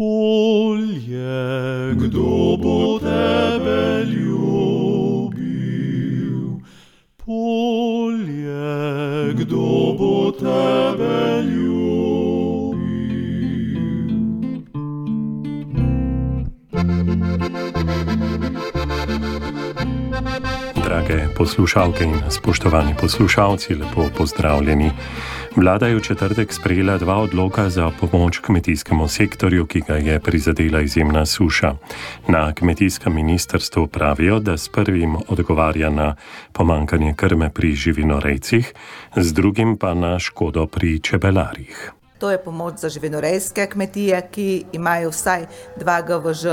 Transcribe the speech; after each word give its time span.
polje, 0.00 1.92
kdo 1.92 2.56
bo 2.56 2.98
tebe 2.98 4.08
ljubil? 4.08 5.60
Polje, 7.20 8.64
kdo 9.36 9.92
bo 9.98 10.32
tebe 10.32 11.44
ljubil? 11.44 11.79
Drage 20.90 21.28
poslušalke 21.38 22.04
in 22.04 22.18
spoštovani 22.30 22.94
poslušalci, 23.00 23.74
lepo 23.74 24.08
pozdravljeni. 24.18 24.90
Vlada 25.56 25.86
je 25.86 25.94
v 25.94 26.00
četrtek 26.02 26.52
sprejela 26.52 26.98
dva 26.98 27.16
odloka 27.22 27.70
za 27.70 27.90
pomoč 28.00 28.38
kmetijskemu 28.42 29.08
sektorju, 29.08 29.66
ki 29.66 29.80
ga 29.86 29.94
je 29.94 30.18
prizadela 30.20 30.80
izjemna 30.80 31.26
suša. 31.26 31.74
Na 32.28 32.52
kmetijskem 32.52 33.14
ministrstvu 33.14 33.86
pravijo, 33.86 34.40
da 34.40 34.56
s 34.58 34.68
prvim 34.68 35.16
odgovarja 35.28 35.90
na 35.90 36.16
pomankanje 36.52 37.14
krme 37.16 37.50
pri 37.54 37.72
živinorejcih, 37.72 38.74
z 39.16 39.32
drugim 39.32 39.78
pa 39.78 39.94
na 39.94 40.18
škodo 40.18 40.66
pri 40.66 40.98
čebelarjih. 40.98 41.99
To 42.20 42.30
je 42.30 42.38
pomoč 42.38 42.84
za 42.84 42.88
živinorejske 42.88 43.66
kmetije, 43.66 44.28
ki 44.30 44.64
imajo 44.76 45.10
vsaj 45.10 45.46
2 45.80 46.02
GVŽ 46.06 46.44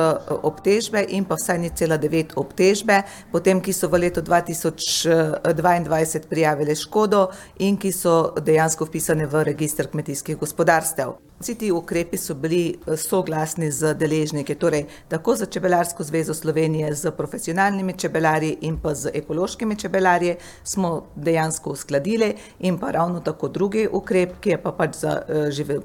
obtežbe 0.48 1.04
in 1.10 1.26
pa 1.28 1.36
vsaj 1.36 1.60
0,9 1.60 2.40
obtežbe, 2.40 3.02
potem 3.32 3.62
ki 3.62 3.74
so 3.76 3.88
v 3.92 4.08
letu 4.08 4.22
2022 4.24 6.20
prijavili 6.30 6.76
škodo 6.76 7.28
in 7.60 7.78
ki 7.78 7.92
so 7.92 8.34
dejansko 8.40 8.86
vpisane 8.88 9.28
v 9.28 9.44
registr 9.44 9.88
kmetijskih 9.92 10.40
gospodarstev. 10.40 11.27
Vsi 11.40 11.56
ti 11.56 11.72
ukrepi 11.72 12.18
so 12.18 12.34
bili 12.34 12.78
soglasni 12.98 13.72
z 13.72 13.94
deležniki, 13.94 14.56
torej 14.56 14.86
tako 15.10 15.36
z 15.36 15.46
Čebelarsko 15.46 16.04
zvezo 16.04 16.34
Slovenije, 16.34 16.96
s 16.96 17.12
profesionalnimi 17.18 17.94
čebelarji 17.94 18.58
in 18.62 18.78
pa 18.78 18.96
z 18.96 19.12
ekološkimi 19.14 19.76
čebelarji 19.76 20.36
smo 20.64 21.04
dejansko 21.16 21.70
uskladili 21.70 22.34
in 22.60 22.78
pa 22.78 22.92
ravno 22.92 23.20
tako 23.20 23.48
drugi 23.48 23.88
ukrep, 23.92 24.40
ki 24.42 24.50
je 24.50 24.58
pa 24.58 24.72
pač 24.72 24.96
za 24.96 25.22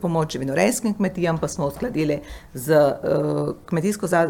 pomoč 0.00 0.33
živinorejskim 0.33 0.94
kmetijam, 0.94 1.39
pa 1.39 1.48
smo 1.48 1.66
uskladili 1.66 2.20
z 2.55 2.81
kmetijsko 3.66 4.06
z, 4.06 4.28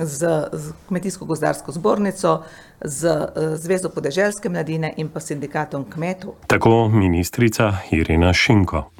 z, 0.00 0.48
z 0.52 0.72
Kmetijsko-gozdarsko 0.88 1.72
zbornico, 1.72 2.42
z 2.84 3.28
Zvezo 3.54 3.88
podeželske 3.88 4.48
mladine 4.48 4.92
in 4.96 5.08
pa 5.08 5.20
sindikatom 5.20 5.84
kmetov. 5.90 6.34
Tako 6.46 6.88
ministrica 6.88 7.72
Irina 7.90 8.32
Šinko. 8.32 8.97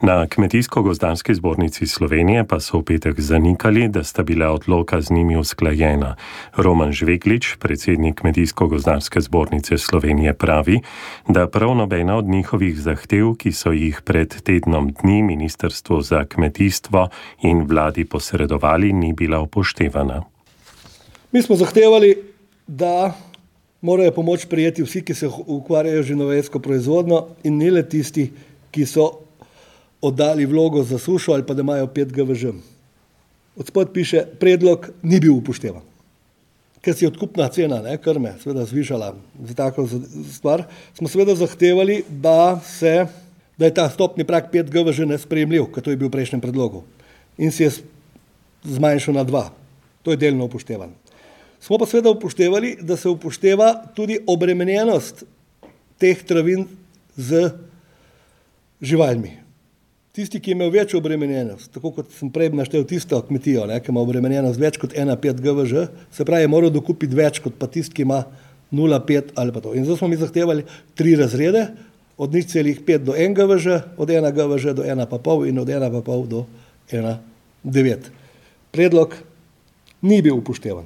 Na 0.00 0.26
Kmetijsko-gozdarski 0.26 1.34
zbornici 1.34 1.86
Slovenije 1.86 2.44
pa 2.44 2.60
so 2.60 2.78
v 2.78 2.84
petek 2.84 3.20
zanikali, 3.20 3.88
da 3.88 4.04
sta 4.04 4.22
bila 4.22 4.50
odloka 4.50 5.00
z 5.00 5.10
njimi 5.10 5.36
usklajena. 5.36 6.16
Roman 6.56 6.92
Žveglič, 6.92 7.56
predsednik 7.58 8.20
Kmetijsko-gozdarske 8.20 9.20
zbornice 9.20 9.78
Slovenije, 9.78 10.34
pravi, 10.34 10.80
da 11.28 11.46
prav 11.46 11.74
nobena 11.76 12.16
od 12.16 12.24
njihovih 12.24 12.80
zahtev, 12.80 13.34
ki 13.38 13.52
so 13.52 13.72
jih 13.72 14.00
pred 14.04 14.42
tednom 14.42 14.90
dni 15.02 15.22
Ministrstvo 15.22 16.02
za 16.02 16.24
kmetijstvo 16.24 17.08
in 17.42 17.66
vladi 17.68 18.04
posredovali, 18.04 18.92
ni 18.92 19.12
bila 19.12 19.40
upoštevana. 19.40 20.22
Mi 21.32 21.42
smo 21.42 21.56
zahtevali, 21.56 22.16
da 22.66 23.14
morajo 23.80 24.10
pomoč 24.12 24.46
prijeti 24.46 24.82
vsi, 24.82 25.02
ki 25.02 25.14
se 25.14 25.28
ukvarjajo 25.46 26.02
z 26.02 26.06
živinorejsko 26.06 26.58
proizvodnjo 26.58 27.26
in 27.44 27.58
ne 27.58 27.70
le 27.70 27.88
tisti, 27.88 28.30
ki 28.70 28.86
so 28.86 29.10
oddali 30.02 30.46
vlogo 30.46 30.82
za 30.82 30.98
sušo 30.98 31.32
ali 31.32 31.46
pa 31.46 31.54
da 31.54 31.60
imajo 31.60 31.86
pet 31.86 32.12
GVŽ. 32.12 32.44
Od 33.56 33.66
spodaj 33.66 33.92
piše: 33.92 34.24
predlog 34.40 34.88
ni 35.02 35.20
bil 35.20 35.34
upoštevan. 35.34 35.82
Ker 36.82 36.94
se 36.94 37.04
je 37.04 37.08
odkupna 37.08 37.48
cena 37.48 37.78
ne, 37.82 37.94
krme 38.02 38.34
seveda 38.42 38.64
zvišala 38.66 39.14
za 39.46 39.54
tako 39.54 39.86
stvar, 40.34 40.64
smo 40.98 41.08
seveda 41.08 41.34
zahtevali, 41.38 42.02
da 42.08 42.60
se, 42.66 43.06
da 43.56 43.68
je 43.68 43.74
ta 43.74 43.86
vstopni 43.86 44.26
prag 44.26 44.50
pet 44.52 44.70
GVŽ 44.70 45.06
nesprejemljiv, 45.06 45.68
ker 45.74 45.82
to 45.84 45.94
je 45.94 46.00
bil 46.00 46.10
v 46.10 46.16
prejšnjem 46.16 46.42
predlogu. 46.42 46.82
In 47.38 47.54
se 47.54 47.64
je 47.64 47.70
zmanjšal 48.64 49.14
na 49.14 49.24
dva. 49.24 49.44
To 50.02 50.10
je 50.10 50.18
delno 50.18 50.50
upoštevano. 50.50 50.98
Smo 51.62 51.78
pa 51.78 51.86
seveda 51.86 52.10
upoštevali, 52.10 52.76
da 52.82 52.96
se 52.98 53.08
upošteva 53.08 53.94
tudi 53.94 54.18
obremenjenost 54.26 55.22
teh 56.02 56.18
travin 56.26 56.66
z 57.16 57.52
živalmi. 58.82 59.41
Tisti, 60.12 60.40
ki 60.40 60.50
je 60.50 60.52
imel 60.52 60.70
večjo 60.70 60.98
obremenjenost, 61.00 61.70
tako 61.72 61.90
kot 61.96 62.10
sem 62.12 62.28
prej 62.30 62.50
naštel 62.52 62.84
tisto 62.84 63.16
kmetijo, 63.24 63.64
ne, 63.66 63.78
ki 63.80 63.88
ima 63.88 64.02
obremenjenost 64.04 64.60
več 64.60 64.76
kot 64.76 64.92
ena 64.92 65.16
pet 65.16 65.38
GVŽ, 65.40 65.86
se 66.12 66.24
pravi, 66.28 66.44
je 66.44 66.50
moral 66.52 66.70
dokupiti 66.70 67.16
več 67.16 67.40
kot 67.40 67.56
pa 67.56 67.64
tisti, 67.66 67.94
ki 67.96 68.04
ima 68.04 68.18
nula 68.76 68.98
pet 69.08 69.30
ali 69.40 69.54
pa 69.54 69.62
to. 69.64 69.72
In 69.72 69.86
zato 69.88 69.96
smo 70.02 70.10
mi 70.12 70.20
zahtevali 70.20 70.66
tri 70.94 71.14
razrede, 71.16 71.70
od 72.20 72.34
nič 72.36 72.52
celih 72.52 72.82
pet 72.84 73.06
do 73.06 73.16
en 73.16 73.32
GVŽ, 73.34 73.96
od 73.96 74.10
ena 74.12 74.30
GVŽ 74.30 74.74
do 74.76 74.84
ena 74.84 75.06
pa 75.08 75.16
pol 75.18 75.46
in 75.48 75.58
od 75.58 75.68
ena 75.72 75.88
pa 75.90 76.02
pol 76.04 76.26
do 76.28 76.44
ena 76.92 77.16
devet. 77.64 78.10
Predlog 78.72 79.16
ni 80.04 80.20
bil 80.22 80.36
upoštevan. 80.36 80.84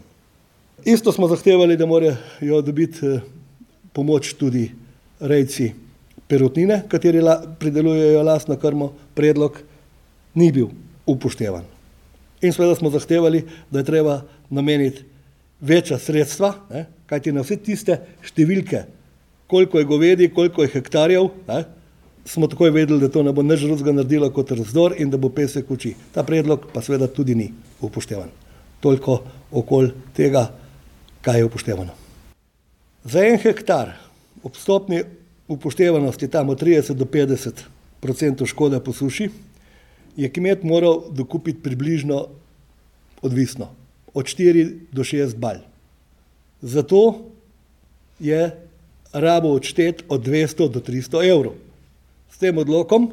Isto 0.86 1.12
smo 1.12 1.26
zahtevali, 1.28 1.76
da 1.76 1.86
morajo 1.86 2.62
dobiti 2.62 3.18
pomoč 3.92 4.36
tudi 4.38 4.68
rejci 5.18 5.72
perutnine, 6.28 6.84
kateri 6.88 7.20
pridelujejo 7.58 8.22
lastno 8.22 8.56
krmo, 8.56 8.92
predlog 9.16 9.58
ni 10.36 10.50
bil 10.52 10.68
upoštevan. 11.06 11.64
In 12.44 12.52
seveda 12.52 12.76
smo 12.76 12.92
zahtevali, 12.92 13.44
da 13.70 13.80
je 13.80 13.88
treba 13.88 14.20
nameniti 14.50 15.04
večja 15.60 15.98
sredstva, 15.98 16.52
ne, 16.70 16.84
kajti 17.06 17.32
na 17.32 17.42
vse 17.42 17.56
tiste 17.56 17.96
številke, 18.22 18.84
koliko 19.46 19.80
je 19.80 19.88
govedi, 19.88 20.28
koliko 20.34 20.62
je 20.62 20.74
hektarjev, 20.74 21.30
ne, 21.48 21.64
smo 22.26 22.48
takoj 22.50 22.70
vedeli, 22.74 23.00
da 23.00 23.08
to 23.08 23.22
ne 23.22 23.32
bo 23.32 23.42
nič 23.42 23.62
drugega 23.64 23.94
naredilo 23.94 24.30
kot 24.34 24.50
razdor 24.52 24.96
in 24.98 25.10
da 25.10 25.18
bo 25.18 25.30
pesek 25.30 25.70
oči. 25.70 25.94
Ta 26.12 26.26
predlog 26.26 26.68
pa 26.74 26.82
seveda 26.82 27.06
tudi 27.06 27.34
ni 27.38 27.46
upoštevan. 27.80 28.32
Toliko 28.82 29.20
okoli 29.50 29.92
tega, 30.16 30.48
kaj 31.22 31.40
je 31.40 31.46
upoštevano. 31.46 31.94
Za 33.06 33.22
en 33.22 33.38
hektar 33.38 33.94
ob 34.42 34.58
stopnji 34.58 35.04
upoštevanosti 35.48 36.28
tam 36.28 36.50
od 36.50 36.58
trideset 36.58 36.98
do 36.98 37.06
petdeset 37.06 37.64
procentov 38.06 38.46
škode 38.46 38.78
po 38.78 38.94
suši 38.94 39.28
je 40.16 40.30
kmet 40.30 40.62
moral 40.62 41.10
dokupiti 41.10 41.62
približno 41.62 42.28
odvisno 43.22 43.68
od 44.14 44.30
štiri 44.30 44.86
do 44.94 45.04
šest 45.04 45.36
bal. 45.36 45.60
Zato 46.62 47.26
je 48.22 48.48
rabil 49.12 49.50
odšteti 49.50 50.06
od 50.08 50.22
dvesto 50.24 50.68
do 50.68 50.80
tristo 50.80 51.20
evrov. 51.22 51.58
S 52.32 52.38
tem 52.38 52.58
odlokom, 52.58 53.10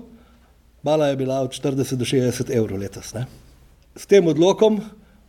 bala 0.83 1.11
je 1.11 1.19
bila 1.19 1.41
od 1.43 1.51
štirideset 1.51 1.99
do 1.99 2.05
šestdeset 2.05 2.49
evrov 2.49 2.79
letos, 2.79 3.13
ne. 3.13 3.25
S 3.95 4.07
tem 4.07 4.27
odlokom 4.27 4.79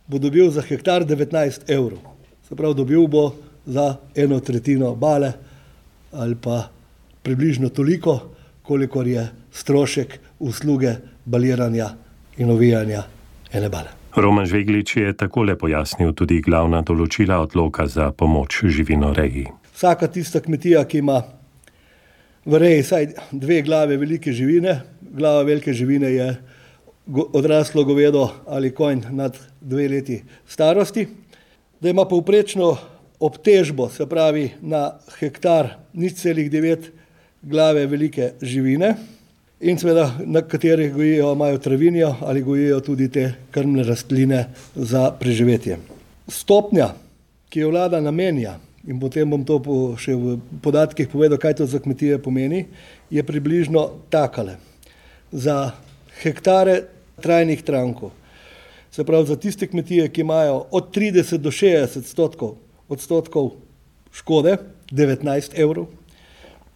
bo 0.07 0.19
dobil 0.19 0.47
za 0.51 0.61
hektar 0.61 1.05
devetnajst 1.05 1.69
evrov. 1.69 1.99
Se 2.47 2.55
pravi, 2.55 2.75
dobil 2.77 3.07
bo 3.07 3.33
za 3.65 3.97
eno 4.15 4.39
tretjino 4.39 4.95
bale 4.95 5.33
ali 6.15 6.35
pa 6.35 6.69
približno 7.23 7.69
toliko, 7.69 8.19
kolikor 8.63 9.07
je 9.07 9.27
strošek 9.55 10.19
usluge 10.39 10.95
baliranja 11.25 11.89
in 12.37 12.51
ovijanja 12.51 13.03
ene 13.53 13.69
bale. 13.69 13.95
Roman 14.15 14.45
Žveglič 14.45 14.97
je 14.97 15.13
takole 15.17 15.57
pojasnil 15.59 16.13
tudi 16.15 16.41
glavna 16.43 16.81
določila 16.83 17.41
odloka 17.43 17.87
za 17.87 18.11
pomoč 18.15 18.61
živinoreji. 18.63 19.47
Vsaka 19.75 20.07
tista 20.07 20.39
kmetija, 20.39 20.85
ki 20.87 21.01
ima 21.03 21.19
v 22.45 22.59
reji 22.61 22.83
vsaj 22.83 23.07
dve 23.31 23.61
glavi 23.65 23.97
velike 23.99 24.31
živine, 24.31 24.77
glava 25.01 25.43
velike 25.43 25.73
živine 25.73 26.11
je 26.13 26.29
odraslo 27.33 27.83
govedo 27.83 28.29
ali 28.47 28.71
konj 28.71 29.03
nad 29.11 29.35
dve 29.61 29.87
leti 29.89 30.21
starosti, 30.47 31.07
da 31.79 31.89
ima 31.89 32.05
povprečno 32.07 32.75
obtežbo, 33.19 33.89
se 33.89 34.07
pravi 34.09 34.49
na 34.61 34.95
hektar 35.19 35.75
nič 35.93 36.23
celih 36.23 36.47
devet 36.51 36.91
glave 37.41 37.85
velike 37.85 38.31
živine, 38.41 38.95
in 39.59 39.77
seveda 39.77 40.11
na 40.25 40.41
katerih 40.41 40.93
gojijo, 40.93 41.33
imajo 41.33 41.57
travinjo 41.57 42.15
ali 42.21 42.41
gojijo 42.41 42.79
tudi 42.79 43.09
te 43.11 43.33
krmne 43.51 43.83
rastline 43.83 44.45
za 44.75 45.11
preživetje. 45.19 45.77
Stopnja, 46.27 46.93
ki 47.49 47.59
jo 47.59 47.69
vlada 47.69 48.01
namenja, 48.01 48.57
in 48.87 48.99
potem 48.99 49.29
bom 49.29 49.45
to 49.45 49.59
še 49.97 50.15
v 50.15 50.37
podatkih 50.61 51.09
povedal, 51.09 51.39
kaj 51.41 51.61
to 51.61 51.65
za 51.65 51.79
kmetije 51.79 52.19
pomeni, 52.21 52.65
je 53.09 53.23
približno 53.23 53.89
takale. 54.09 54.57
Za 55.31 55.71
hektare 56.21 56.83
trajnih 57.21 57.63
trankov, 57.63 58.11
se 58.91 59.03
pravi 59.03 59.27
za 59.27 59.35
tiste 59.35 59.67
kmetije, 59.67 60.09
ki 60.09 60.21
imajo 60.21 60.65
od 60.71 60.91
trideset 60.93 61.41
do 61.41 61.51
šestdeset 61.51 62.05
odstotkov, 62.05 62.55
odstotkov 62.89 63.51
škode, 64.15 64.57
devetnajst 64.91 65.57
evrov, 65.59 65.89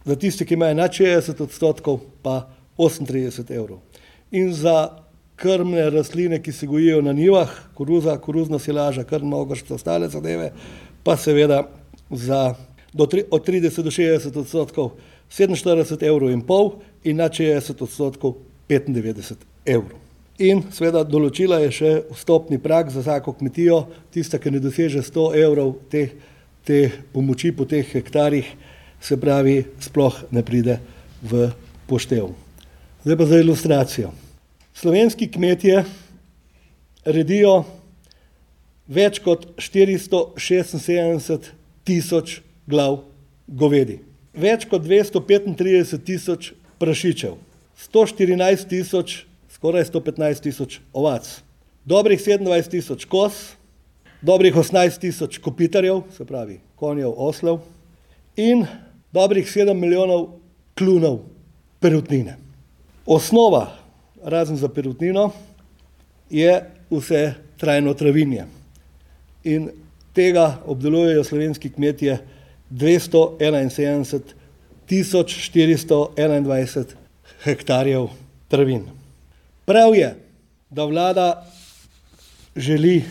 za 0.04 0.16
tiste, 0.16 0.44
ki 0.44 0.54
imajo 0.54 0.74
nad 0.74 0.92
šestdeset 0.92 1.40
odstotkov, 1.40 2.00
pa 2.22 2.48
osemintrideset 2.76 3.50
evrov. 3.50 3.80
In 4.30 4.52
za 4.54 4.90
krmne 5.40 5.90
rastline, 5.90 6.42
ki 6.42 6.52
se 6.52 6.66
gojijo 6.66 7.00
na 7.02 7.12
nivah, 7.12 7.50
koruza, 7.74 8.18
koruzna 8.18 8.58
silaža, 8.58 9.04
krmna 9.04 9.36
ogršča, 9.36 9.74
ostale 9.74 10.08
zadeve, 10.08 10.52
pa 11.02 11.16
seveda 11.16 11.62
za 12.10 12.54
tri, 13.10 13.24
od 13.30 13.46
30 13.46 13.82
do 13.82 13.90
60 13.90 14.38
odstotkov 14.38 14.90
47 15.30 16.04
evrov 16.06 16.30
in 16.30 16.42
pol 16.42 16.74
in 17.04 17.16
na 17.16 17.28
60 17.28 17.82
odstotkov 17.82 18.36
95 18.68 19.46
evrov. 19.64 19.98
In 20.40 20.62
seveda 20.72 21.02
določila 21.04 21.58
je 21.60 21.70
še 21.76 21.90
vstopni 22.16 22.58
prak 22.58 22.90
za 22.90 23.02
vsako 23.04 23.34
kmetijo, 23.36 23.82
tista, 24.12 24.38
ki 24.40 24.54
ne 24.54 24.60
doseže 24.60 25.02
100 25.04 25.24
evrov 25.36 25.74
te, 25.92 26.06
te 26.64 26.86
pomoči 27.12 27.52
po 27.52 27.66
teh 27.68 27.84
hektarjih, 27.84 28.48
se 29.00 29.16
pravi, 29.20 29.62
sploh 29.80 30.24
ne 30.32 30.44
pride 30.44 30.78
v 31.22 31.50
poštev. 31.88 32.32
Zdaj 33.04 33.16
pa 33.16 33.24
za 33.24 33.38
ilustracijo. 33.38 34.10
Slovenski 34.74 35.30
kmetje 35.32 35.84
redijo 37.04 37.64
več 38.88 39.22
kot 39.24 39.46
476 39.56 41.48
tisoč 41.88 42.40
glav 42.68 42.98
govedi, 43.48 44.02
več 44.36 44.66
kot 44.68 44.84
235 44.84 45.96
tisoč 46.04 46.50
prašičev, 46.82 47.38
114 47.88 48.68
tisoč, 48.68 49.24
skoraj 49.56 49.88
115 49.88 50.44
tisoč 50.44 50.78
ovac, 50.92 51.24
dobrih 51.88 52.20
27 52.20 52.68
tisoč 52.76 53.08
kos, 53.08 53.40
dobrih 54.20 54.52
18 54.52 55.00
tisoč 55.00 55.40
kopitarjev, 55.40 56.04
se 56.12 56.28
pravi 56.28 56.60
konjev, 56.76 57.16
oslov 57.16 57.64
in 58.36 58.68
dobrih 59.16 59.48
7 59.48 59.72
milijonov 59.72 60.36
klunov 60.76 61.22
perutnine. 61.80 62.49
Osnova, 63.10 63.72
razen 64.22 64.56
za 64.56 64.68
perutnino, 64.68 65.32
je 66.30 66.70
vse 66.90 67.34
trajno 67.58 67.94
travinje. 67.94 68.44
In 69.44 69.70
tega 70.14 70.60
obdelujejo 70.66 71.24
slovenski 71.24 71.72
kmetje 71.74 72.18
271 72.70 74.20
tisoč 74.86 75.50
421 75.50 76.84
hektarjev 77.42 78.06
travin. 78.48 78.86
Prav 79.64 79.94
je, 79.94 80.14
da 80.70 80.84
vlada 80.84 81.46
želi 82.56 83.04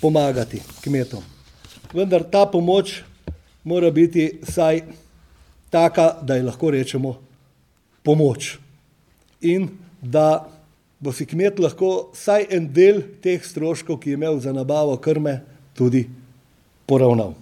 pomagati 0.00 0.62
kmetom, 0.84 1.22
vendar 1.92 2.22
ta 2.30 2.46
pomoč 2.46 3.02
mora 3.64 3.90
biti 3.90 4.38
saj 4.42 4.82
taka, 5.70 6.14
da 6.22 6.36
ji 6.36 6.46
lahko 6.46 6.70
rečemo 6.70 7.18
pomoč 8.02 8.58
in 9.40 9.68
da 10.02 10.48
bo 11.00 11.12
si 11.12 11.26
kmet 11.26 11.58
lahko 11.58 12.10
saj 12.14 12.46
en 12.50 12.72
del 12.72 13.02
teh 13.22 13.42
stroškov, 13.44 14.00
ki 14.02 14.10
je 14.10 14.18
imel 14.18 14.40
za 14.40 14.52
nabavo 14.52 14.96
krme, 14.96 15.40
tudi 15.74 16.08
poravnal. 16.86 17.34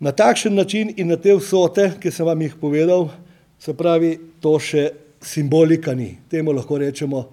Na 0.00 0.12
takšen 0.12 0.54
način 0.54 0.92
in 0.96 1.08
na 1.08 1.16
te 1.16 1.34
vsote, 1.34 1.92
ki 2.00 2.10
sem 2.10 2.26
vam 2.26 2.42
jih 2.42 2.56
povedal, 2.60 3.08
se 3.58 3.74
pravi, 3.74 4.18
to 4.42 4.58
še 4.58 4.90
simbolika 5.22 5.94
ni. 5.94 6.16
Temu 6.30 6.52
lahko 6.52 6.78
rečemo 6.82 7.28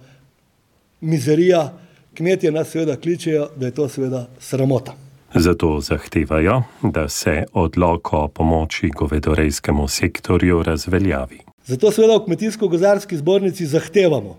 mizerija. 1.00 1.72
Kmetje 2.14 2.50
nas 2.52 2.70
seveda 2.70 2.96
kličejo, 2.96 3.48
da 3.56 3.66
je 3.66 3.74
to 3.74 3.88
seveda 3.88 4.26
sramota. 4.38 4.94
Zato 5.34 5.80
zahtevajo, 5.80 6.62
da 6.82 7.08
se 7.08 7.44
odlok 7.52 8.12
o 8.12 8.28
pomoči 8.28 8.90
govedorejskemu 8.90 9.88
sektorju 9.88 10.62
razveljavi. 10.62 11.49
Zato 11.66 11.90
seveda 11.92 12.16
v 12.18 12.24
Kmetijsko-gozarski 12.24 13.16
zbornici 13.16 13.66
zahtevamo, 13.66 14.38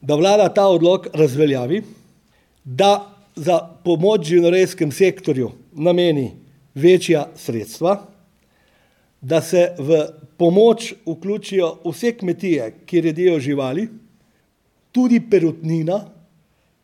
da 0.00 0.16
vlada 0.16 0.48
ta 0.48 0.66
odlok 0.68 1.06
razveljavi, 1.14 1.82
da 2.64 3.10
za 3.36 3.58
pomoč 3.84 4.26
živinorejskem 4.26 4.92
sektorju 4.92 5.50
nameni 5.72 6.32
večja 6.74 7.28
sredstva, 7.36 8.06
da 9.20 9.40
se 9.42 9.72
v 9.78 10.04
pomoč 10.36 10.94
vključijo 11.06 11.78
vse 11.84 12.12
kmetije, 12.12 12.72
ki 12.86 13.00
redijo 13.00 13.38
živali, 13.40 13.88
tudi 14.92 15.20
perutnina, 15.30 16.04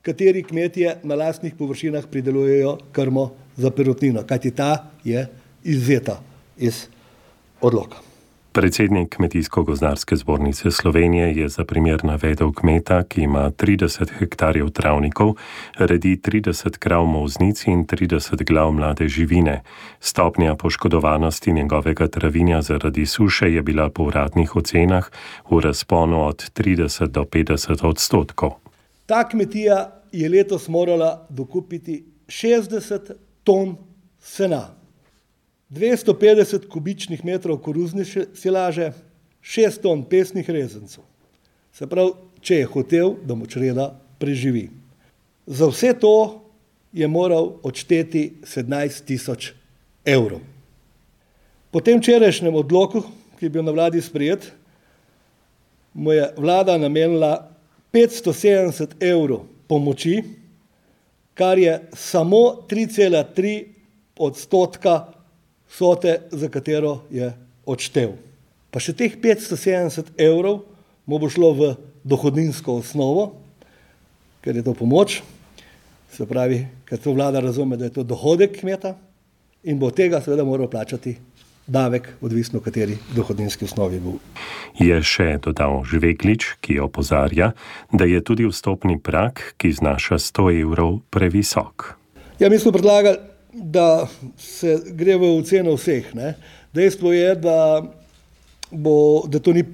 kateri 0.03 0.43
kmetije 0.43 0.97
na 1.03 1.15
lastnih 1.15 1.55
površinah 1.55 2.07
pridelujejo 2.11 2.79
krmo 2.93 3.31
za 3.57 3.71
perutnino, 3.71 4.25
kajti 4.27 4.51
ta 4.51 4.91
je 5.05 5.27
izvzeta 5.65 6.21
iz 6.57 6.87
odloka. 7.61 8.10
Predsednik 8.53 9.17
Kmetijsko-gozdarske 9.17 10.17
zbornice 10.17 10.71
Slovenije 10.71 11.33
je 11.35 11.49
za 11.49 11.65
primer 11.65 12.05
navedel 12.05 12.53
kmeta, 12.53 13.03
ki 13.03 13.23
ima 13.23 13.51
30 13.51 14.11
hektarjev 14.19 14.71
travnikov, 14.71 15.35
redi 15.79 16.17
30 16.17 16.79
krav 16.79 17.05
moznici 17.05 17.71
in 17.71 17.87
30 17.87 18.45
glav 18.45 18.73
mlade 18.73 19.09
živine. 19.09 19.63
Stopnja 20.01 20.55
poškodovanosti 20.55 21.53
njegovega 21.53 22.09
travinja 22.09 22.63
zaradi 22.63 23.07
suše 23.07 23.53
je 23.55 23.63
bila 23.63 23.89
po 23.91 24.03
uradnih 24.03 24.57
ocenah 24.57 25.11
v 25.51 25.61
razponu 25.61 26.27
od 26.27 26.51
30 26.55 27.07
do 27.07 27.23
50 27.23 27.87
odstotkov. 27.87 28.51
Ta 29.07 29.29
kmetija 29.29 30.03
je 30.13 30.29
letos 30.29 30.69
morala 30.69 31.27
dokupiti 31.29 32.05
60 32.27 33.13
ton 33.45 33.77
sena. 34.19 34.80
250 35.71 36.67
kubičnih 36.69 37.25
metrov 37.25 37.61
koruzne 37.63 38.05
silaže, 38.35 38.93
6 39.43 39.81
ton 39.83 40.03
pesnih 40.05 40.51
rezencev. 40.51 41.05
Se 41.73 41.87
pravi, 41.87 42.13
če 42.43 42.63
je 42.63 42.71
hotel, 42.73 43.15
da 43.25 43.35
mu 43.39 43.47
čreda 43.47 43.93
preživi. 44.19 44.69
Za 45.47 45.71
vse 45.71 45.95
to 46.01 46.43
je 46.93 47.07
moral 47.09 47.55
odšteti 47.63 48.43
17 48.43 49.05
tisoč 49.07 49.53
evrov. 50.05 50.43
Po 51.71 51.81
tem 51.81 52.01
včerajšnjem 52.03 52.55
odloku, 52.55 53.05
ki 53.39 53.47
je 53.47 53.55
bil 53.55 53.63
na 53.63 53.73
vladi 53.73 54.03
sprejet, 54.03 54.51
mu 55.95 56.13
je 56.13 56.27
vlada 56.37 56.77
namenila 56.79 57.47
570 57.95 58.99
evrov 59.01 59.47
pomoči, 59.71 60.19
kar 61.35 61.59
je 61.59 61.79
samo 61.95 62.67
3,3 62.67 63.65
odstotka 64.19 65.20
vsote, 65.71 66.21
za 66.31 66.49
katero 66.49 67.01
je 67.11 67.33
odštev. 67.67 68.17
Pa 68.71 68.83
še 68.83 68.95
teh 68.95 69.15
570 69.19 70.15
evrov 70.19 70.65
mu 71.07 71.19
bo 71.19 71.31
šlo 71.31 71.51
v 71.55 71.63
dohodninsko 72.07 72.81
osnovo, 72.83 73.41
ker 74.43 74.57
je 74.57 74.65
to 74.67 74.75
pomoč, 74.75 75.21
se 76.11 76.27
pravi, 76.27 76.65
ker 76.87 76.99
to 76.99 77.15
vlada 77.15 77.43
razume, 77.43 77.77
da 77.77 77.87
je 77.87 78.01
to 78.01 78.07
dohodek 78.07 78.61
kmeta 78.61 78.97
in 79.63 79.79
bo 79.79 79.91
tega 79.91 80.23
seveda 80.23 80.47
moral 80.47 80.71
plačati 80.71 81.17
davek, 81.71 82.09
odvisno 82.21 82.59
v 82.59 82.67
kateri 82.67 82.97
dohodninski 83.15 83.69
osnovi 83.69 84.01
bo. 84.03 84.17
Je 84.81 84.97
še 85.03 85.39
dodal 85.45 85.85
Žveglič, 85.87 86.57
ki 86.65 86.81
opozarja, 86.83 87.53
da 87.93 88.09
je 88.09 88.23
tudi 88.25 88.49
vstopni 88.49 88.99
prak, 88.99 89.55
ki 89.61 89.71
znaša 89.77 90.19
100 90.19 90.51
evrov, 90.65 91.03
previsok. 91.15 91.95
Ja, 92.41 92.49
mi 92.49 92.59
smo 92.59 92.73
predlagali 92.73 93.30
da 93.53 94.09
se 94.39 94.79
gre 94.95 95.17
v 95.17 95.35
oceno 95.39 95.75
vseh. 95.75 96.15
Ne. 96.15 96.35
Dejstvo 96.75 97.13
je, 97.13 97.35
da, 97.35 97.83
bo, 98.71 99.27
da 99.27 99.39
to 99.39 99.53
ni 99.53 99.65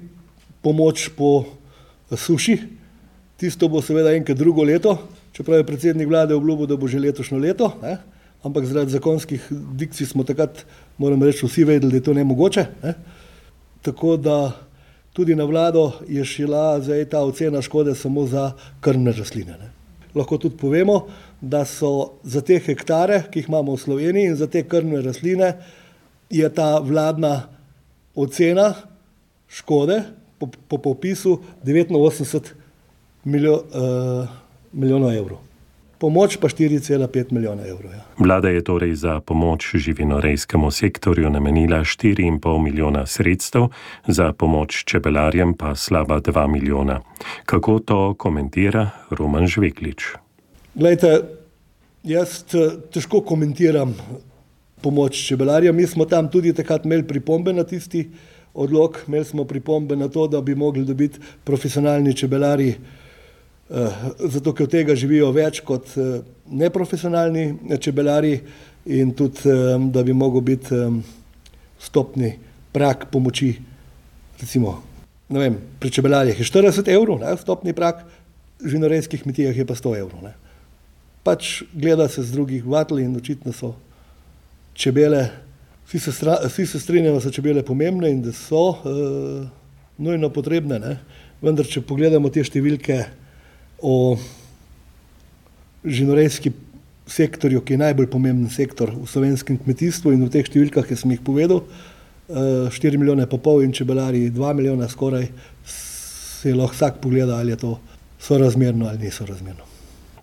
pomoč 0.61 1.09
po 1.17 1.45
suši, 2.11 2.57
tisto 3.37 3.69
bo 3.69 3.81
seveda 3.81 4.15
enkrat 4.17 4.37
drugo 4.37 4.65
leto, 4.65 4.97
čeprav 5.31 5.61
je 5.61 5.67
predsednik 5.67 6.09
vlade 6.09 6.35
obljubil, 6.35 6.65
da 6.67 6.77
bo 6.77 6.87
že 6.87 6.99
letošnjo 6.99 7.37
leto, 7.37 7.71
ne. 7.81 7.97
ampak 8.43 8.65
zaradi 8.65 8.91
zakonskih 8.91 9.47
dikcij 9.51 10.07
smo 10.07 10.23
takrat, 10.23 10.65
moram 10.97 11.23
reči, 11.23 11.45
vsi 11.45 11.63
vedeli, 11.63 11.91
da 11.91 11.97
je 11.97 12.03
to 12.03 12.13
nemogoče. 12.13 12.65
Ne. 12.83 12.93
Tako 13.81 14.17
da 14.17 14.51
tudi 15.13 15.35
na 15.35 15.45
vlado 15.45 15.91
je 16.07 16.25
šla 16.25 16.81
zdaj 16.81 17.05
ta 17.05 17.21
ocena 17.25 17.61
škode 17.61 17.95
samo 17.95 18.25
za 18.27 18.51
krmne 18.81 19.11
rastline. 19.11 19.57
Ne. 19.57 19.69
Lahko 20.15 20.37
tudi 20.37 20.57
povemo, 20.57 21.07
da 21.41 21.65
so 21.65 22.19
za 22.23 22.41
te 22.41 22.59
hektare, 22.59 23.23
ki 23.31 23.39
jih 23.39 23.49
imamo 23.49 23.75
v 23.75 23.81
Sloveniji 23.81 24.31
in 24.31 24.35
za 24.35 24.47
te 24.47 24.63
krmne 24.63 25.01
rastline, 25.01 25.53
je 26.29 26.49
ta 26.53 26.79
vladna 26.79 27.47
ocena 28.15 28.73
škode 29.47 30.01
po, 30.39 30.49
po 30.67 30.77
popisu 30.77 31.39
89 31.63 32.53
milijo, 33.23 33.53
uh, 33.53 34.27
milijonov 34.73 35.13
evrov. 35.13 35.37
Pomoč 35.97 36.37
pa 36.37 36.47
4,5 36.47 37.33
milijona 37.33 37.65
evrov. 37.65 37.91
Ja. 37.91 38.05
Vlada 38.17 38.49
je 38.49 38.63
torej 38.63 38.95
za 38.95 39.19
pomoč 39.19 39.75
živinorejskemu 39.75 40.71
sektorju 40.71 41.29
namenila 41.29 41.79
4,5 41.79 42.63
milijona 42.63 43.05
sredstev, 43.05 43.67
za 44.07 44.33
pomoč 44.33 44.83
čebelarjem 44.85 45.53
pa 45.53 45.75
slaba 45.75 46.21
2 46.21 46.47
milijona. 46.47 47.01
Kako 47.45 47.79
to 47.79 48.13
komentira 48.13 48.89
Roman 49.09 49.47
Žveklič? 49.47 50.26
Glejte, 50.77 51.09
jaz 52.05 52.43
težko 52.93 53.23
komentiram 53.25 53.95
pomoč 54.85 55.17
čebelarjem. 55.25 55.73
Mi 55.75 55.87
smo 55.89 56.05
tam 56.05 56.27
tudi 56.29 56.53
takrat 56.53 56.85
imeli 56.85 57.01
pripombe 57.07 57.49
na 57.53 57.63
tisti 57.65 58.03
odlog, 58.53 58.99
imeli 59.07 59.25
smo 59.25 59.45
pripombe 59.49 59.97
na 59.97 60.05
to, 60.07 60.27
da 60.29 60.41
bi 60.41 60.55
mogli 60.55 60.85
dobiti 60.85 61.19
profesionalni 61.43 62.13
čebelari 62.13 62.75
zato 64.19 64.53
ker 64.53 64.69
od 64.69 64.71
tega 64.71 64.95
živijo 64.95 65.31
več 65.33 65.63
kot 65.65 65.97
neprofesionalni 66.45 67.79
čebelari 67.81 68.37
in 68.85 69.15
tudi, 69.17 69.49
da 69.89 70.03
bi 70.03 70.13
mogel 70.13 70.45
biti 70.45 70.77
stopni 71.81 72.35
prak 72.71 73.09
pomoči, 73.11 73.55
recimo, 74.39 74.77
ne 75.29 75.39
vem, 75.41 75.57
pri 75.79 75.89
čebelarjih 75.89 76.39
je 76.39 76.45
40 76.45 76.93
evrov, 76.93 77.17
ne, 77.25 77.33
stopni 77.41 77.73
prak, 77.73 78.05
v 78.61 78.77
žinorejskih 78.77 79.25
kmetijah 79.25 79.57
je 79.57 79.65
pa 79.65 79.75
100 79.75 79.97
evrov. 80.05 80.21
Ne. 80.21 80.46
Pač 81.27 81.65
gleda 81.75 82.07
se 82.07 82.23
z 82.23 82.31
drugih 82.31 82.63
vatl 82.63 83.01
in 83.03 83.11
očitno 83.19 83.51
so 83.51 83.73
čebele, 84.77 85.25
vsi 85.89 85.99
se, 85.99 86.11
vsi 86.47 86.65
se 86.65 86.79
strinjamo, 86.79 87.19
da 87.19 87.25
so 87.25 87.33
čebele 87.35 87.65
pomembne 87.67 88.13
in 88.13 88.21
da 88.23 88.31
so 88.31 88.69
uh, 88.69 89.43
nujno 89.97 90.29
potrebne, 90.31 90.79
ne. 90.79 90.95
vendar 91.41 91.67
če 91.67 91.83
pogledamo 91.83 92.31
te 92.31 92.45
številke 92.47 93.01
o 93.83 94.15
žinorejski 95.83 96.53
sektorju, 97.07 97.61
ki 97.63 97.75
je 97.75 97.83
najbolj 97.83 98.09
pomemben 98.11 98.49
sektor 98.51 98.91
v 98.95 99.05
slovenskem 99.09 99.59
kmetijstvu 99.61 100.15
in 100.15 100.25
v 100.25 100.31
teh 100.33 100.47
številkah, 100.47 100.87
ki 100.87 100.97
sem 100.97 101.15
jih 101.15 101.23
povedal, 101.23 101.63
4 102.27 102.71
eh, 102.71 102.99
milijone 102.99 103.27
pa 103.29 103.39
pol 103.39 103.63
in 103.63 103.75
čebelari 103.75 104.27
2 104.35 104.53
milijona 104.57 104.89
skoraj, 104.91 105.29
se 105.67 106.53
lahko 106.55 106.75
vsak 106.75 107.01
pogleda, 107.03 107.39
ali 107.39 107.55
je 107.55 107.63
to 107.63 107.77
sorazmerno 108.19 108.89
ali 108.91 109.07
ni 109.07 109.11
sorazmerno. 109.11 109.76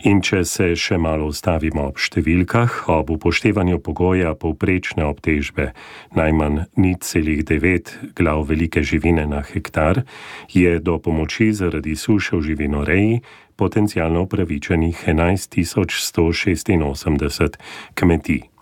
In 0.04 0.18
če 0.20 0.42
se 0.44 0.76
še 0.76 1.00
malo 1.00 1.32
ustavimo 1.32 1.88
ob 1.88 1.96
številkah, 1.96 2.92
ob 2.92 3.08
upoštevanju 3.14 3.78
pogoja 3.80 4.34
povprečne 4.36 5.00
obtežbe 5.08 5.72
najmanj 6.12 6.68
ni 6.76 6.92
celih 7.00 7.40
devet 7.48 7.88
glav 8.12 8.44
velike 8.50 8.84
živine 8.84 9.24
na 9.24 9.40
hektar, 9.48 10.04
je 10.52 10.76
do 10.84 11.00
pomoči 11.00 11.56
zaradi 11.56 11.96
suše 11.96 12.36
v 12.36 12.52
živinoreji 12.52 13.24
potencijalno 13.56 14.28
upravičenih 14.28 15.08
11.186 15.08 17.56
kmetij. 17.96 18.53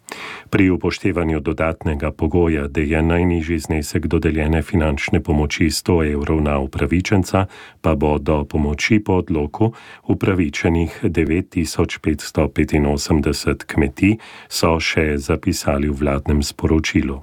Pri 0.51 0.71
upoštevanju 0.71 1.41
dodatnega 1.41 2.11
pogoja, 2.11 2.69
da 2.69 2.81
je 2.81 3.03
najnižji 3.03 3.59
znesek 3.59 4.07
dodeljene 4.07 4.63
finančne 4.63 5.21
pomoči 5.21 5.65
100 5.65 6.13
evrov 6.13 6.43
na 6.43 6.59
upravičenca, 6.59 7.47
pa 7.81 7.95
bo 7.95 8.19
do 8.19 8.45
pomoči 8.45 9.05
po 9.05 9.13
odloku 9.13 9.73
upravičenih 10.07 11.01
9585 11.03 13.65
kmetij, 13.67 14.17
so 14.49 14.81
še 14.81 15.19
zapisali 15.19 15.89
v 15.89 15.97
vladnem 16.01 16.43
sporočilu. 16.43 17.23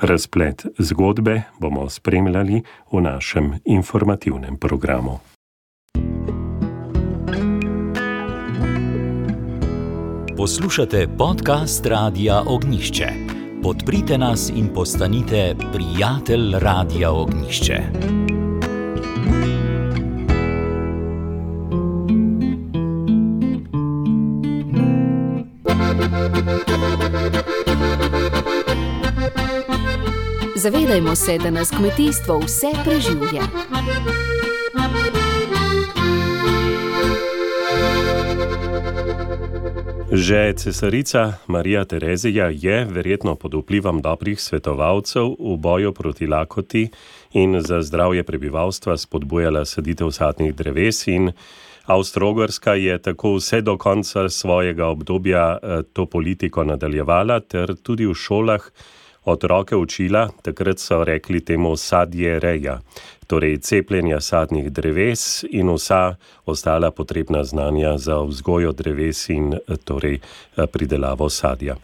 Razplet 0.00 0.66
zgodbe 0.78 1.42
bomo 1.60 1.90
spremljali 1.90 2.62
v 2.92 3.00
našem 3.00 3.54
informativnem 3.64 4.56
programu. 4.56 5.35
Poslušate 10.36 11.08
podcast 11.18 11.86
Radia 11.86 12.42
Ognišče. 12.46 13.08
Podprite 13.62 14.18
nas 14.18 14.50
in 14.56 14.68
postanite 14.74 15.56
prijatelj 15.72 16.52
Radia 16.58 17.12
Ognišče. 17.12 17.82
Zavedajmo 30.56 31.16
se, 31.16 31.38
da 31.38 31.50
nas 31.50 31.70
kmetijstvo 31.70 32.38
vse 32.38 32.66
preživlja. 32.84 33.42
Že 40.16 40.56
cesarica 40.56 41.32
Marija 41.46 41.84
Terezija 41.84 42.48
je 42.48 42.84
verjetno 42.84 43.34
pod 43.34 43.54
vplivom 43.54 44.00
dobrih 44.00 44.40
svetovalcev 44.40 45.36
v 45.36 45.56
boju 45.60 45.92
proti 45.92 46.26
lakoti 46.26 46.88
in 47.32 47.60
za 47.60 47.82
zdravje 47.82 48.24
prebivalstva 48.24 48.96
spodbujala 48.96 49.64
saditev 49.64 50.10
sadnih 50.10 50.54
dreves 50.56 51.06
in 51.06 51.32
Avstrogorska 51.84 52.74
je 52.74 52.98
tako 52.98 53.34
vse 53.36 53.60
do 53.60 53.76
konca 53.76 54.28
svojega 54.28 54.86
obdobja 54.86 55.58
eh, 55.62 55.82
to 55.92 56.06
politiko 56.06 56.64
nadaljevala 56.64 57.40
ter 57.40 57.76
tudi 57.76 58.06
v 58.06 58.14
šolah 58.14 58.70
otroke 59.26 59.76
učila, 59.76 60.28
takrat 60.42 60.78
so 60.78 61.04
rekli 61.04 61.40
temu 61.44 61.76
sadje 61.76 62.38
reja, 62.40 62.78
torej 63.26 63.58
cepljenja 63.58 64.20
sadnih 64.20 64.70
dreves 64.70 65.44
in 65.50 65.70
vsa 65.74 66.16
ostala 66.46 66.90
potrebna 66.90 67.44
znanja 67.44 67.98
za 67.98 68.20
vzgojo 68.22 68.72
dreves 68.72 69.28
in 69.28 69.54
torej 69.84 70.20
pridelavo 70.72 71.28
sadja. 71.28 71.76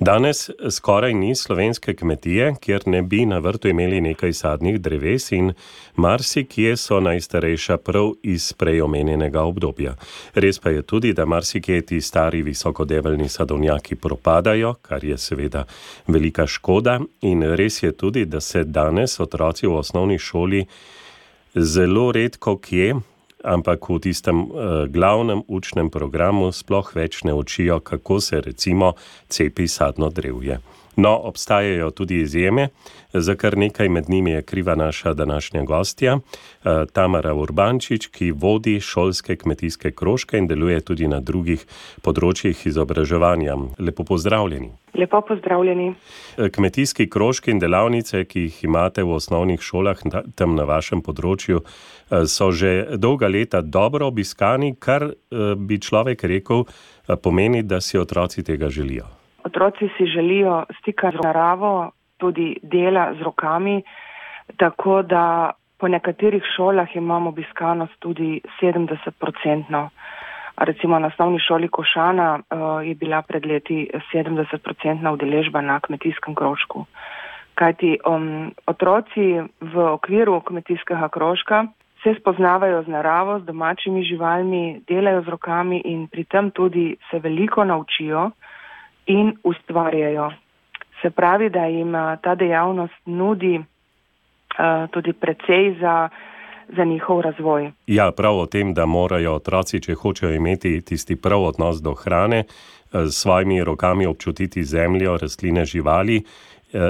Danes 0.00 0.50
skoraj 0.70 1.14
ni 1.14 1.34
slovenske 1.34 1.94
kmetije, 1.94 2.54
kjer 2.60 2.82
ne 2.86 3.02
bi 3.02 3.26
na 3.26 3.38
vrtu 3.38 3.68
imeli 3.68 4.00
nekaj 4.00 4.32
sadnih 4.32 4.78
dreves 4.80 5.32
in 5.32 5.52
marsikje 5.96 6.76
so 6.76 7.00
najstarejša 7.00 7.76
prav 7.76 8.12
iz 8.22 8.52
prejomenjenega 8.52 9.42
obdobja. 9.42 9.94
Res 10.34 10.58
pa 10.58 10.70
je 10.70 10.82
tudi, 10.82 11.12
da 11.12 11.26
marsikje 11.26 11.82
ti 11.82 12.00
stari 12.00 12.42
visokodeveljni 12.42 13.28
sadovnjaki 13.28 13.94
propadajo, 13.94 14.74
kar 14.82 15.04
je 15.04 15.18
seveda 15.18 15.64
velika 16.06 16.46
škoda 16.46 17.00
in 17.20 17.42
res 17.42 17.82
je 17.82 17.92
tudi, 17.92 18.24
da 18.24 18.40
se 18.40 18.64
danes 18.64 19.20
otroci 19.20 19.66
v 19.66 19.76
osnovni 19.76 20.18
šoli 20.18 20.64
zelo 21.54 22.12
redko 22.12 22.56
kje, 22.56 22.94
ampak 23.44 23.88
v 23.88 23.98
tistem 23.98 24.44
uh, 24.44 24.84
glavnem 24.88 25.42
učnem 25.48 25.90
programu 25.90 26.52
sploh 26.52 26.94
več 26.94 27.22
ne 27.24 27.34
učijo, 27.34 27.80
kako 27.80 28.20
se 28.20 28.40
recimo 28.40 28.94
cepi 29.28 29.68
sadno 29.68 30.10
drevje. 30.10 30.60
No, 30.96 31.14
obstajajo 31.16 31.90
tudi 31.90 32.20
izjeme, 32.20 32.68
za 33.12 33.34
kar 33.34 33.56
nekaj 33.56 33.88
med 33.88 34.10
njimi 34.10 34.30
je 34.30 34.42
kriva 34.42 34.74
naša 34.74 35.14
današnja 35.14 35.62
gostja, 35.62 36.16
uh, 36.16 36.70
Tamara 36.92 37.34
Urbančič, 37.34 38.06
ki 38.06 38.30
vodi 38.30 38.80
šolske 38.80 39.36
kmetijske 39.36 39.90
krožke 39.90 40.38
in 40.38 40.46
deluje 40.46 40.80
tudi 40.80 41.08
na 41.08 41.20
drugih 41.20 41.64
področjih 42.02 42.66
izobraževanja. 42.66 43.56
Lepo 43.78 44.04
pozdravljeni. 44.04 44.72
Lepo 44.94 45.20
pozdravljeni. 45.22 45.94
Eh, 46.36 46.50
kmetijski 46.50 47.06
krožki 47.10 47.50
in 47.50 47.58
delavnice, 47.58 48.24
ki 48.24 48.40
jih 48.40 48.64
imate 48.64 49.02
v 49.02 49.14
osnovnih 49.14 49.62
šolah 49.62 50.02
tam 50.34 50.56
na 50.58 50.64
vašem 50.66 51.02
področju, 51.02 51.62
Eh, 51.62 51.99
so 52.26 52.50
že 52.50 52.96
dolga 52.96 53.28
leta 53.28 53.60
dobro 53.60 54.06
obiskani, 54.06 54.74
kar 54.78 55.02
eh, 55.02 55.14
bi 55.56 55.78
človek 55.78 56.24
rekel, 56.24 56.64
eh, 56.66 57.16
pomeni, 57.16 57.62
da 57.62 57.80
si 57.80 57.98
otroci 57.98 58.42
tega 58.44 58.68
želijo. 58.68 59.06
Otroci 59.44 59.88
si 59.96 60.06
želijo 60.06 60.64
stika 60.80 61.10
z 61.10 61.22
naravo, 61.22 61.90
tudi 62.18 62.56
dela 62.62 63.14
z 63.14 63.22
rokami, 63.22 63.82
tako 64.56 65.02
da 65.02 65.50
po 65.78 65.88
nekaterih 65.88 66.42
šolah 66.56 66.96
imamo 66.96 67.28
obiskanost 67.28 67.92
tudi 67.98 68.40
70-odstotno. 68.62 69.88
Recimo 70.56 70.98
na 70.98 71.06
osnovni 71.06 71.38
šoli 71.38 71.68
Košana 71.68 72.34
uh, 72.38 72.86
je 72.88 72.94
bila 72.94 73.22
pred 73.22 73.46
leti 73.46 73.90
70-odstotna 74.12 75.12
udeležba 75.12 75.60
na 75.60 75.80
kmetijskem 75.80 76.34
krožku. 76.34 76.84
Kajti 77.54 77.98
um, 78.06 78.52
otroci 78.66 79.40
v 79.60 79.92
okviru 79.92 80.40
kmetijskega 80.40 81.08
krožka 81.08 81.66
se 82.02 82.14
spoznavajo 82.20 82.82
z 82.82 82.88
naravo, 82.88 83.40
z 83.40 83.44
domačimi 83.44 84.04
živalmi, 84.04 84.80
delajo 84.88 85.22
z 85.22 85.28
rokami 85.28 85.82
in 85.84 86.08
pri 86.08 86.24
tem 86.24 86.50
tudi 86.50 86.96
se 87.10 87.18
veliko 87.18 87.64
naučijo 87.64 88.30
in 89.06 89.36
ustvarjajo. 89.44 90.30
Se 91.02 91.10
pravi, 91.10 91.50
da 91.50 91.64
jim 91.66 91.92
ta 92.22 92.34
dejavnost 92.34 93.06
nudi 93.06 93.58
uh, 93.58 94.90
tudi 94.90 95.12
precej 95.12 95.76
za, 95.80 96.08
za 96.76 96.84
njihov 96.84 97.20
razvoj. 97.20 97.70
Ja, 97.86 98.12
prav 98.12 98.38
o 98.38 98.46
tem, 98.46 98.74
da 98.74 98.86
morajo 98.86 99.34
otroci, 99.34 99.80
če 99.80 99.94
hočejo 99.94 100.34
imeti 100.34 100.80
tisti 100.80 101.16
prav 101.16 101.42
odnos 101.42 101.82
do 101.82 101.94
hrane, 101.94 102.44
s 102.92 103.22
svojimi 103.22 103.64
rokami 103.64 104.06
občutiti 104.06 104.64
zemljo, 104.64 105.16
rastline, 105.16 105.64
živali. 105.64 106.22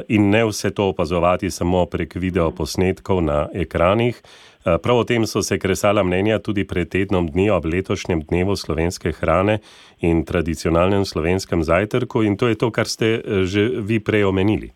In 0.09 0.31
ne 0.31 0.45
vse 0.45 0.71
to 0.75 0.89
opazovati 0.89 1.51
samo 1.51 1.87
prek 1.87 2.15
video 2.15 2.51
posnetkov 2.51 3.23
na 3.23 3.49
ekranih, 3.55 4.23
Eh, 4.23 4.50
prav 4.65 4.97
o 4.97 5.05
tem 5.05 5.27
so 5.27 5.43
se 5.43 5.59
kresala 5.59 6.03
mnenja 6.03 6.39
tudi 6.39 6.65
pred 6.65 6.89
tednom 6.89 7.27
dni 7.27 7.51
ob 7.51 7.65
letošnjem 7.65 8.21
dnevu 8.29 8.57
slovenske 8.57 9.13
hrane 9.13 9.59
in 10.01 10.25
tradicionalnem 10.25 11.05
slovenskem 11.05 11.63
zajtrku 11.63 12.23
in 12.23 12.37
to 12.37 12.49
je 12.49 12.55
to, 12.55 12.71
kar 12.71 12.87
ste 12.87 13.07
eh, 13.07 13.45
že 13.45 13.69
vi 13.81 14.01
prej 14.01 14.25
omenili. 14.25 14.71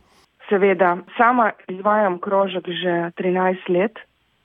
Seveda, 0.48 0.96
sama 1.16 1.52
izvajam 1.68 2.18
krožek 2.18 2.68
že 2.68 3.12
13 3.16 3.68
let. 3.68 3.96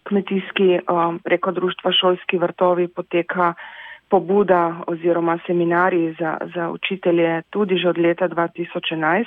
Kmetijski 0.03 0.79
um, 0.87 1.19
preko 1.19 1.51
društva 1.51 1.91
šolski 1.91 2.37
vrtovi 2.37 2.87
poteka 2.87 3.53
pobuda 4.09 4.81
oziroma 4.87 5.39
seminariji 5.47 6.15
za, 6.19 6.37
za 6.55 6.69
učitelje 6.69 7.41
tudi 7.49 7.77
že 7.77 7.89
od 7.89 7.97
leta 7.97 8.27
2011. 8.27 9.25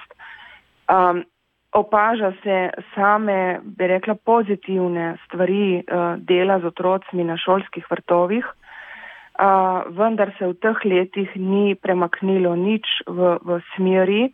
Um, 0.89 1.25
opaža 1.73 2.33
se 2.43 2.71
same, 2.95 3.61
bi 3.63 3.87
rekla, 3.87 4.15
pozitivne 4.15 5.17
stvari 5.27 5.77
uh, 5.77 6.17
dela 6.17 6.59
z 6.61 6.65
otrocmi 6.65 7.25
na 7.25 7.37
šolskih 7.37 7.87
vrtovih. 7.91 8.45
uh, 8.45 9.97
vendar 9.97 10.33
se 10.39 10.47
v 10.47 10.55
teh 10.55 10.85
letih 10.85 11.31
ni 11.37 11.75
premaknilo 11.75 12.55
nič 12.57 12.87
v, 13.07 13.39
v 13.43 13.61
smeri, 13.75 14.33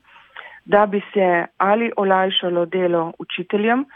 da 0.67 0.87
bi 0.87 1.01
se 1.15 1.47
ali 1.59 1.93
olajšalo 1.97 2.67
delo 2.67 3.13
učiteljem 3.19 3.87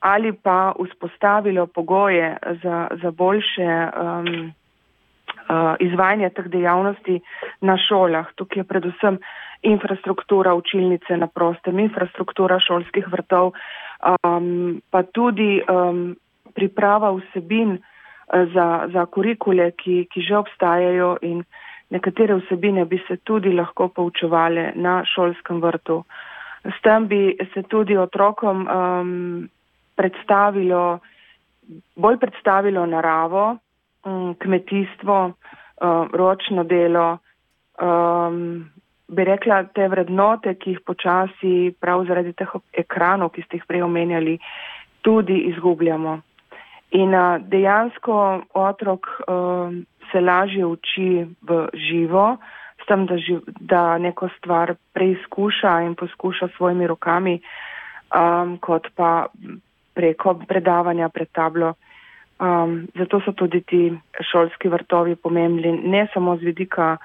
ali 0.00 0.32
pa 0.32 0.72
vzpostavilo 0.78 1.66
pogoje 1.66 2.36
za, 2.62 2.88
za 3.02 3.10
boljše 3.10 3.66
um, 3.66 4.52
uh, 5.50 5.74
izvajanje 5.80 6.30
teh 6.30 6.46
dejavnosti 6.46 7.20
na 7.60 7.76
šolah. 7.88 8.26
Tukaj 8.34 8.60
je 8.60 8.64
predvsem 8.64 9.18
infrastruktura 9.62 10.54
učilnice 10.54 11.16
na 11.16 11.26
prostem, 11.26 11.78
infrastruktura 11.78 12.58
šolskih 12.60 13.08
vrtov, 13.10 13.52
um, 13.52 14.80
pa 14.90 15.02
tudi 15.02 15.60
um, 15.62 16.16
priprava 16.54 17.10
vsebin 17.16 17.78
uh, 17.78 17.82
za, 18.54 18.88
za 18.92 19.06
kurikule, 19.06 19.70
ki, 19.70 20.06
ki 20.12 20.20
že 20.20 20.36
obstajajo 20.36 21.16
in 21.22 21.44
nekatere 21.90 22.34
vsebine 22.34 22.84
bi 22.84 23.00
se 23.08 23.16
tudi 23.16 23.52
lahko 23.52 23.88
poučevale 23.88 24.72
na 24.76 25.02
šolskem 25.04 25.60
vrtu. 25.60 26.04
S 26.64 26.82
tem 26.82 27.06
bi 27.08 27.36
se 27.54 27.62
tudi 27.62 27.96
otrokom 27.96 28.66
um, 28.66 29.48
predstavilo, 29.96 30.98
bolj 31.96 32.18
predstavilo 32.18 32.86
naravo, 32.86 33.56
um, 34.04 34.34
kmetijstvo, 34.34 35.18
um, 35.26 36.10
ročno 36.12 36.64
delo, 36.64 37.18
um, 37.80 38.68
bi 39.08 39.24
rekla, 39.24 39.62
te 39.74 39.88
vrednote, 39.88 40.54
ki 40.60 40.76
jih 40.76 40.80
počasi 40.86 41.52
prav 41.80 42.04
zaradi 42.08 42.34
teh 42.36 42.50
ekranov, 42.72 43.32
ki 43.34 43.44
ste 43.46 43.60
jih 43.60 43.68
prej 43.68 43.84
omenjali, 43.86 44.38
tudi 45.02 45.38
izgubljamo. 45.52 46.18
In 46.98 47.14
uh, 47.14 47.40
dejansko 47.40 48.18
otrok 48.56 49.08
um, 49.28 49.82
se 50.12 50.20
lažje 50.20 50.64
uči 50.66 51.10
v 51.48 51.58
živo, 51.88 52.36
s 52.80 52.86
tem, 52.88 53.04
da, 53.06 53.18
živ, 53.20 53.42
da 53.60 53.98
neko 53.98 54.28
stvar 54.38 54.74
preizkuša 54.96 55.80
in 55.84 55.94
poskuša 55.94 56.48
svojimi 56.56 56.86
rokami, 56.86 57.40
um, 58.14 58.56
kot 58.60 58.88
pa 58.96 59.26
preko 59.94 60.34
predavanja 60.48 61.08
pred 61.08 61.28
tablo. 61.32 61.74
Um, 62.38 62.86
zato 62.94 63.20
so 63.24 63.32
tudi 63.32 63.60
ti 63.60 63.82
šolski 64.30 64.68
vrtovi 64.68 65.16
pomembni, 65.16 65.72
ne 65.84 66.06
samo 66.14 66.36
z 66.36 66.52
vidika 66.52 66.96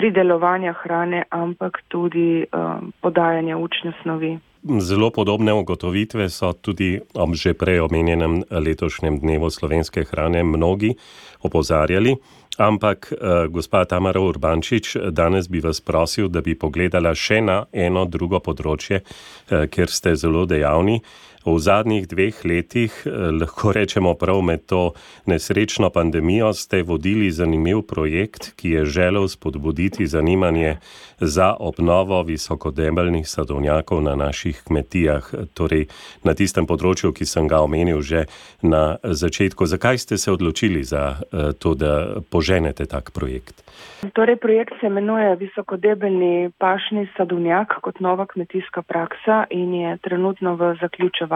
pridelovanja 0.00 0.72
hrane, 0.72 1.24
ampak 1.30 1.84
tudi 1.88 2.44
um, 2.52 2.92
podajanja 3.00 3.56
učne 3.56 3.92
snovi. 4.02 4.38
Zelo 4.80 5.10
podobne 5.10 5.52
ugotovitve 5.52 6.28
so 6.28 6.52
tudi 6.52 7.00
ob 7.14 7.34
že 7.34 7.52
prej 7.54 7.80
omenjenem 7.80 8.42
letošnjem 8.50 9.20
dnevu 9.20 9.50
slovenske 9.50 10.04
hrane 10.04 10.44
mnogi 10.44 10.94
opozarjali. 11.42 12.16
Ampak, 12.58 13.12
eh, 13.12 13.48
gospa 13.48 13.84
Tamara 13.84 14.20
Urbančič, 14.20 14.96
danes 15.10 15.48
bi 15.48 15.60
vas 15.60 15.80
prosil, 15.80 16.28
da 16.28 16.40
bi 16.40 16.58
pogledala 16.58 17.14
še 17.14 17.40
na 17.40 17.64
eno 17.72 18.04
drugo 18.04 18.40
področje, 18.40 19.00
eh, 19.00 19.66
kjer 19.66 19.88
ste 19.88 20.16
zelo 20.16 20.46
dejavni. 20.46 21.00
V 21.40 21.56
zadnjih 21.56 22.04
dveh 22.04 22.36
letih, 22.44 22.92
eh, 23.06 23.10
lahko 23.32 23.72
rečemo 23.72 24.14
prav 24.14 24.42
med 24.44 24.66
to 24.66 24.92
nesrečno 25.26 25.90
pandemijo, 25.90 26.52
ste 26.52 26.82
vodili 26.82 27.30
zanimiv 27.30 27.82
projekt, 27.88 28.52
ki 28.56 28.70
je 28.70 28.84
želel 28.84 29.28
spodbuditi 29.28 30.06
zanimanje 30.06 30.76
za 31.20 31.56
obnovo 31.60 32.22
visokodebeljnih 32.22 33.28
sadovnjakov 33.28 34.02
na 34.02 34.14
naših 34.14 34.62
kmetijah, 34.66 35.30
torej 35.54 35.86
na 36.24 36.34
tistem 36.34 36.66
področju, 36.66 37.12
ki 37.12 37.24
sem 37.24 37.48
ga 37.48 37.64
omenil 37.64 38.02
že 38.02 38.26
na 38.62 38.96
začetku. 39.02 39.66
Zakaj 39.66 39.98
ste 39.98 40.18
se 40.18 40.32
odločili 40.32 40.84
za 40.84 41.16
eh, 41.16 41.52
to, 41.58 41.74
da 41.74 42.20
poženete 42.30 42.84
tak 42.86 43.16
projekt? 43.16 43.64
Torej, 44.12 44.36
projekt 44.36 44.74
se 44.80 44.86
imenuje 44.86 45.36
Visokodebeljni 45.36 46.50
pašni 46.58 47.08
sadovnjak 47.16 47.80
kot 47.80 48.00
nova 48.00 48.26
kmetijska 48.26 48.82
praksa 48.82 49.44
in 49.50 49.74
je 49.74 49.96
trenutno 49.98 50.56
v 50.56 50.76
zaključevanju. 50.80 51.29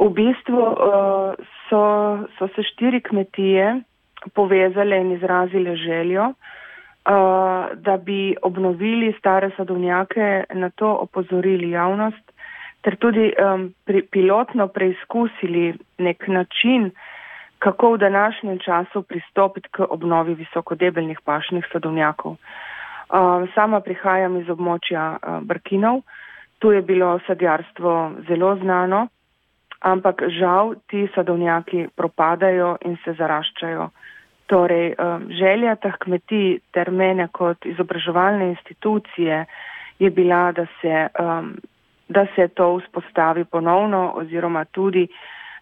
V 0.00 0.08
bistvu 0.16 0.56
uh, 0.56 1.34
so, 1.68 1.80
so 2.38 2.48
se 2.54 2.62
štiri 2.62 3.00
kmetije 3.00 3.80
povezale 4.34 4.96
in 5.00 5.12
izrazile 5.12 5.76
željo, 5.76 6.24
uh, 6.24 6.34
da 7.74 7.96
bi 7.96 8.36
obnovili 8.42 9.12
stare 9.18 9.50
sadovnjake, 9.56 10.44
na 10.54 10.70
to 10.70 10.94
opozorili 10.94 11.70
javnost, 11.70 12.32
ter 12.80 12.96
tudi 12.96 13.32
um, 13.36 13.74
pri, 13.84 14.02
pilotno 14.02 14.68
preizkusili 14.68 15.74
nek 15.98 16.28
način, 16.28 16.90
kako 17.58 17.92
v 17.92 17.98
današnjem 17.98 18.58
času 18.58 19.02
pristopiti 19.02 19.68
k 19.68 19.84
obnovi 19.90 20.34
visokodebeljnih 20.34 21.20
pašnih 21.24 21.66
sadovnjakov. 21.72 22.32
Uh, 22.32 23.48
sama 23.54 23.80
prihajam 23.80 24.36
iz 24.40 24.48
območja 24.48 25.16
uh, 25.16 25.42
Brkinov, 25.44 26.00
tu 26.60 26.72
je 26.72 26.82
bilo 26.82 27.18
sadjarstvo 27.26 28.12
zelo 28.28 28.56
znano, 28.56 29.06
ampak 29.80 30.22
žal 30.28 30.74
ti 30.86 31.08
sadovnjaki 31.14 31.88
propadajo 31.96 32.76
in 32.84 32.96
se 33.04 33.12
zaraščajo. 33.16 33.88
Torej, 34.46 34.92
um, 34.98 35.28
želja 35.30 35.76
teh 35.80 35.96
kmetij 36.04 36.58
ter 36.74 36.90
mene 36.90 37.28
kot 37.32 37.66
izobraževalne 37.66 38.50
institucije 38.50 39.44
je 39.98 40.10
bila, 40.10 40.52
da 40.52 40.66
se, 40.80 41.06
um, 41.22 41.54
da 42.08 42.26
se 42.34 42.48
to 42.48 42.76
vzpostavi 42.78 43.44
ponovno 43.44 44.12
oziroma 44.16 44.64
tudi, 44.64 45.06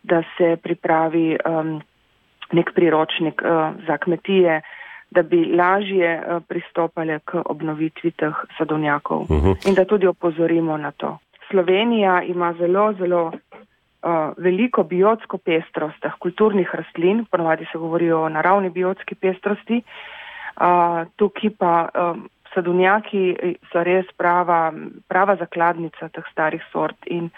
da 0.02 0.22
se 0.36 0.56
pripravi 0.62 1.36
um, 1.44 1.78
nek 2.52 2.72
priročnik 2.74 3.42
za 3.86 3.98
kmetije, 3.98 4.60
da 5.10 5.22
bi 5.22 5.44
lažje 5.56 6.10
uh, 6.20 6.42
pristopale 6.48 7.18
k 7.24 7.42
obnovitvi 7.44 8.10
teh 8.10 8.34
sadovnjakov 8.58 9.20
uh 9.22 9.30
mhm. 9.30 9.48
-huh. 9.48 9.68
in 9.68 9.74
da 9.74 9.84
tudi 9.84 10.06
opozorimo 10.06 10.76
na 10.76 10.90
to. 10.90 11.18
Slovenija 11.50 12.22
ima 12.22 12.52
zelo, 12.52 12.92
zelo 12.92 13.26
uh, 13.26 13.32
veliko 14.36 14.82
biotsko 14.82 15.38
pestrost 15.38 16.00
teh 16.00 16.12
kulturnih 16.18 16.74
rastlin, 16.74 17.24
ponovadi 17.30 17.66
se 17.72 17.78
govori 17.78 18.12
o 18.12 18.28
naravni 18.28 18.70
biotski 18.70 19.14
pestrosti. 19.14 19.82
Uh, 20.60 21.06
tukaj 21.16 21.50
pa 21.58 21.88
um, 21.94 22.28
sadovnjaki 22.54 23.56
so 23.72 23.82
res 23.82 24.06
prava, 24.16 24.72
prava 25.08 25.36
zakladnica 25.36 26.08
teh 26.08 26.24
starih 26.32 26.62
sort 26.72 26.96
in 27.06 27.30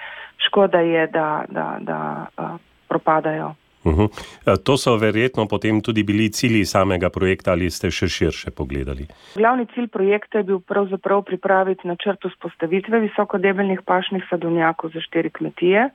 škoda 0.47 0.81
je, 0.81 1.07
da, 1.07 1.45
da, 1.49 1.77
da 1.81 2.27
uh, 2.39 2.57
propadajo. 2.89 3.55
Uh 3.85 3.93
mhm. 3.93 4.01
-huh. 4.01 4.63
To 4.65 4.77
so 4.77 4.97
verjetno 4.97 5.47
potem 5.47 5.81
tudi 5.81 6.03
bili 6.03 6.33
cilji 6.33 6.65
samega 6.65 7.11
projekta 7.11 7.53
ali 7.53 7.71
ste 7.71 7.91
še 7.91 8.09
širše 8.09 8.51
pogledali? 8.51 9.07
Glavni 9.35 9.67
cilj 9.75 9.89
projekta 9.89 10.39
je 10.39 10.45
bil 10.45 10.61
pravzaprav 10.61 11.23
pripraviti 11.23 11.89
načrt 11.89 12.25
vzpostavitve 12.25 13.01
visokodebeljnih 13.01 13.81
pašnih 13.87 14.25
sadovnjakov 14.31 14.91
za 14.91 15.01
štiri 15.01 15.31
kmetije 15.31 15.91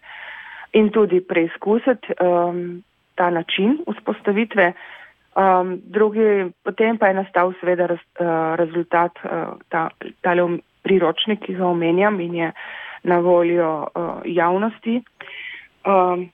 in 0.73 0.89
tudi 0.89 1.21
preizkusiti 1.21 2.07
um, 2.19 2.83
ta 3.15 3.29
način 3.29 3.77
vzpostavitve. 3.87 4.73
Um, 5.35 5.81
drugi, 5.85 6.51
potem 6.63 6.97
pa 6.97 7.07
je 7.07 7.13
nastal 7.13 7.53
seveda 7.59 7.85
raz, 7.85 7.99
uh, 8.19 8.55
rezultat, 8.55 9.11
uh, 9.23 9.59
ta, 9.69 9.89
tale 10.21 10.57
priročnik, 10.83 11.41
ki 11.45 11.53
ga 11.53 11.65
omenjam 11.67 12.19
in 12.19 12.35
je 12.35 12.51
na 13.03 13.19
voljo 13.19 13.83
uh, 13.83 14.21
javnosti. 14.25 15.01
Um, 15.85 16.29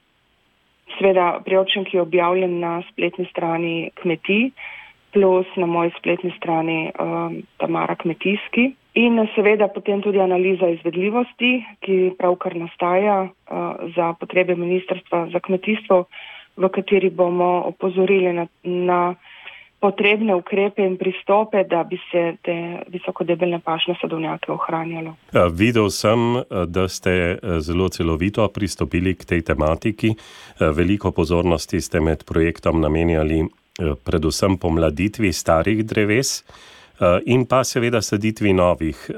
Sveda, 0.98 1.42
priročnik 1.46 1.94
je 1.94 2.02
objavljen 2.02 2.60
na 2.60 2.82
spletni 2.92 3.26
strani 3.32 3.92
kmetij, 4.02 4.52
plus 5.14 5.48
na 5.56 5.66
moji 5.66 5.92
spletni 5.98 6.34
strani 6.38 6.92
um, 7.00 7.42
Tamara 7.58 7.96
Kmetijski. 7.96 8.72
In 8.94 9.28
seveda 9.36 9.68
potem 9.68 10.02
tudi 10.02 10.20
analiza 10.20 10.68
izvedljivosti, 10.68 11.52
ki 11.80 12.12
pravkar 12.20 12.56
nastaja 12.56 13.22
uh, 13.24 13.30
za 13.96 14.14
potrebe 14.20 14.56
Ministrstva 14.56 15.28
za 15.32 15.40
kmetijstvo, 15.40 16.04
v 16.58 16.70
kateri 16.70 17.10
bomo 17.10 17.64
opozorili 17.72 18.34
na, 18.34 18.48
na 18.64 19.16
potrebne 19.82 20.36
ukrepe 20.38 20.86
in 20.86 20.98
pristope, 20.98 21.64
da 21.66 21.84
bi 21.84 21.98
se 22.12 22.36
te 22.46 22.56
visokodebeljne 22.94 23.60
pašne 23.66 23.96
sadovnjake 24.02 24.52
ohranjalo. 24.54 25.16
Ja, 25.34 25.48
videl 25.48 25.90
sem, 25.90 26.38
da 26.68 26.88
ste 26.88 27.38
zelo 27.60 27.90
celovito 27.90 28.46
pristopili 28.54 29.16
k 29.18 29.26
tej 29.26 29.42
tematiki. 29.42 30.14
Veliko 30.60 31.12
pozornosti 31.12 31.82
ste 31.82 32.00
med 32.00 32.24
projektom 32.30 32.82
namenjali 32.82 33.42
predvsem 34.06 34.58
pomladitvi 34.62 35.34
starih 35.34 35.82
dreves 35.86 36.44
in 37.26 37.48
pa 37.50 37.64
seveda 37.66 38.02
saditvi 38.02 38.54
novih, 38.54 39.10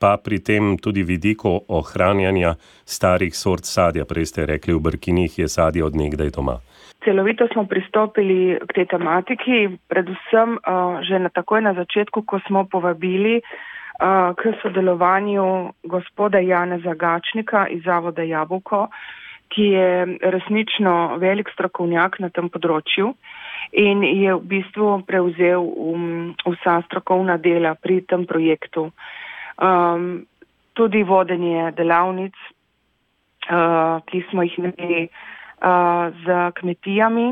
pa 0.00 0.16
pri 0.16 0.40
tem 0.40 0.80
tudi 0.80 1.04
vidiku 1.04 1.60
ohranjanja 1.68 2.56
starih 2.84 3.36
sort 3.36 3.68
sadja. 3.68 4.08
Prej 4.08 4.32
ste 4.32 4.48
rekli, 4.48 4.72
v 4.72 4.80
Brkinih 4.80 5.38
je 5.38 5.48
sadje 5.48 5.84
od 5.84 5.92
nekdaj 5.92 6.32
doma. 6.32 6.56
Celovito 7.04 7.48
smo 7.52 7.64
pristopili 7.64 8.56
k 8.60 8.70
tej 8.72 8.86
tematiki, 8.96 9.76
predvsem 9.88 10.56
uh, 10.56 11.00
že 11.04 11.20
na 11.20 11.28
takoj 11.28 11.60
na 11.60 11.72
začetku, 11.76 12.24
ko 12.24 12.40
smo 12.48 12.64
povabili 12.64 13.40
uh, 13.40 14.32
k 14.36 14.52
sodelovanju 14.60 15.72
gospoda 15.84 16.40
Jana 16.40 16.80
Zagačnika 16.80 17.68
iz 17.68 17.84
Zavoda 17.84 18.24
Jabuko, 18.24 18.88
ki 19.48 19.64
je 19.76 19.88
resnično 20.20 21.16
velik 21.20 21.48
strokovnjak 21.52 22.20
na 22.20 22.28
tem 22.28 22.48
področju 22.52 23.16
in 23.72 24.02
je 24.02 24.34
v 24.34 24.44
bistvu 24.46 25.02
prevzel 25.06 25.62
um, 25.62 26.34
vsa 26.46 26.80
strokovna 26.86 27.36
dela 27.36 27.74
pri 27.74 28.00
tem 28.04 28.26
projektu. 28.26 28.90
Um, 29.60 30.26
tudi 30.72 31.02
vodenje 31.04 31.72
delavnic, 31.76 32.36
uh, 33.50 34.00
ki 34.08 34.24
smo 34.30 34.42
jih 34.46 34.58
imeli 34.58 35.02
uh, 35.04 36.08
z 36.24 36.38
kmetijami, 36.60 37.26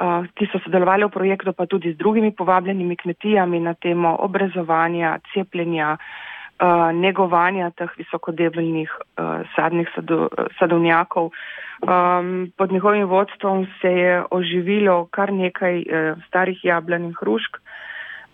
uh, 0.00 0.24
ki 0.34 0.48
so 0.48 0.60
sodelovali 0.64 1.04
v 1.04 1.12
projektu, 1.12 1.52
pa 1.52 1.66
tudi 1.66 1.92
z 1.92 2.00
drugimi 2.00 2.32
povabljenimi 2.32 2.96
kmetijami 2.96 3.60
na 3.60 3.74
temo 3.74 4.16
obrazovanja, 4.24 5.18
cepljenja, 5.34 5.96
uh, 5.98 6.90
negovanja 6.96 7.70
teh 7.76 7.92
visokodebeljnih 8.00 8.88
uh, 8.88 9.44
sadnih 9.56 9.88
sado, 9.94 10.28
sadovnjakov. 10.58 11.32
Um, 11.78 12.50
pod 12.56 12.72
njihovim 12.72 13.06
vodstvom 13.06 13.66
se 13.80 13.92
je 13.92 14.22
oživilo 14.30 15.06
kar 15.10 15.32
nekaj 15.32 15.76
uh, 15.78 16.22
starih 16.26 16.64
jablan 16.64 17.04
in 17.04 17.14
hrušk. 17.20 17.60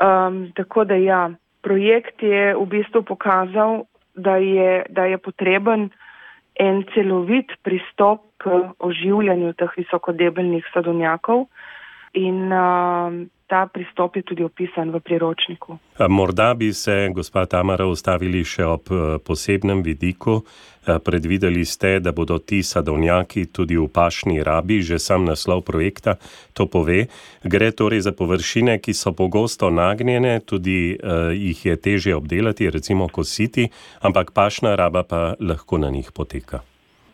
Um, 0.01 0.53
tako 0.55 0.85
da 0.85 0.95
ja, 0.95 1.31
projekt 1.65 2.23
je 2.23 2.53
v 2.53 2.65
bistvu 2.69 3.03
pokazal, 3.03 3.87
da 4.15 4.37
je, 4.37 4.85
da 4.93 5.09
je 5.11 5.19
potreben 5.19 5.89
en 6.61 6.85
celovit 6.95 7.51
pristop 7.67 8.23
k 8.39 8.53
oživljanju 8.79 9.55
teh 9.59 9.73
visokodebeljnih 9.77 10.67
sadovnjakov. 10.75 11.49
In 12.15 12.53
uh, 12.53 13.25
ta 13.55 13.67
pristop 13.71 14.17
je 14.17 14.23
tudi 14.23 14.43
opisan 14.43 14.91
v 14.91 14.99
priročniku. 14.99 15.79
Morda 16.09 16.55
bi 16.59 16.73
se, 16.73 17.07
gospa 17.15 17.47
Tamara, 17.47 17.87
ustavili 17.87 18.43
še 18.43 18.67
ob 18.67 18.91
eh, 18.91 19.03
posebnem 19.23 19.79
vidiku. 19.87 20.41
Eh, 20.43 20.99
predvideli 20.99 21.63
ste, 21.63 22.01
da 22.03 22.11
bodo 22.11 22.41
ti 22.43 22.59
sadovnjaki 22.67 23.47
tudi 23.55 23.79
v 23.79 23.87
pašni 23.87 24.43
rabi, 24.43 24.81
že 24.83 24.99
sam 24.99 25.23
naslov 25.23 25.63
projekta 25.71 26.17
to 26.51 26.67
pove. 26.67 27.07
Gre 27.47 27.71
torej 27.71 28.03
za 28.03 28.11
površine, 28.11 28.75
ki 28.83 28.91
so 28.91 29.15
pogosto 29.15 29.71
nagnjene, 29.71 30.41
tudi 30.43 30.99
uh, 30.99 31.31
jih 31.31 31.67
je 31.67 31.77
teže 31.79 32.19
obdelati, 32.19 32.67
recimo 32.75 33.07
kositi, 33.07 33.71
ampak 34.03 34.35
pašna 34.35 34.75
raba 34.75 35.07
pa 35.07 35.39
lahko 35.39 35.79
na 35.79 35.95
njih 35.95 36.11
poteka. 36.11 36.67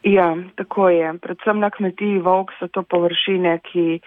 Ja, 0.09 0.33
tako 0.57 0.88
je. 0.88 1.12
Predvsem 1.20 1.61
na 1.61 1.68
kmetiji 1.70 2.24
Vok 2.24 2.57
so 2.57 2.72
to 2.72 2.83
površine, 2.83 3.61
ki 3.61 4.00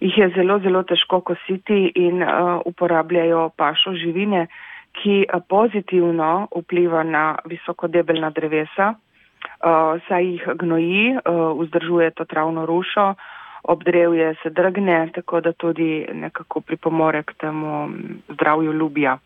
jih 0.00 0.18
je 0.18 0.28
zelo, 0.36 0.58
zelo 0.58 0.82
težko 0.82 1.20
kositi 1.20 1.92
in 1.94 2.22
uh, 2.22 2.60
uporabljajo 2.64 3.50
pašo 3.56 3.92
živine, 3.94 4.46
ki 4.92 5.24
uh, 5.26 5.42
pozitivno 5.48 6.48
vpliva 6.56 7.02
na 7.02 7.36
visokodebeljna 7.44 8.30
drevesa, 8.30 8.94
uh, 8.94 10.00
saj 10.08 10.26
jih 10.26 10.48
gnoji, 10.62 11.16
uh, 11.16 11.60
vzdržuje 11.60 12.10
to 12.10 12.24
travno 12.24 12.66
rušo, 12.66 13.14
obdrevje 13.62 14.34
se 14.42 14.50
drgne, 14.50 15.08
tako 15.14 15.40
da 15.40 15.52
tudi 15.52 16.06
nekako 16.12 16.60
pripomore 16.60 17.22
k 17.22 17.34
temu 17.34 17.88
zdravju 18.28 18.72
ljubja. 18.72 19.18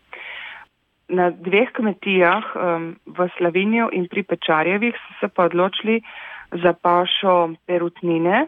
Na 1.07 1.29
dveh 1.29 1.69
kmetijah 1.71 2.43
um, 2.55 2.95
v 3.05 3.29
Slavinju 3.37 3.89
in 3.93 4.07
pri 4.09 4.23
Pečarjevih 4.23 4.95
so 4.95 5.13
se 5.19 5.27
pa 5.27 5.45
odločili 5.45 6.01
za 6.51 6.73
pašo 6.73 7.53
perutnine, 7.67 8.47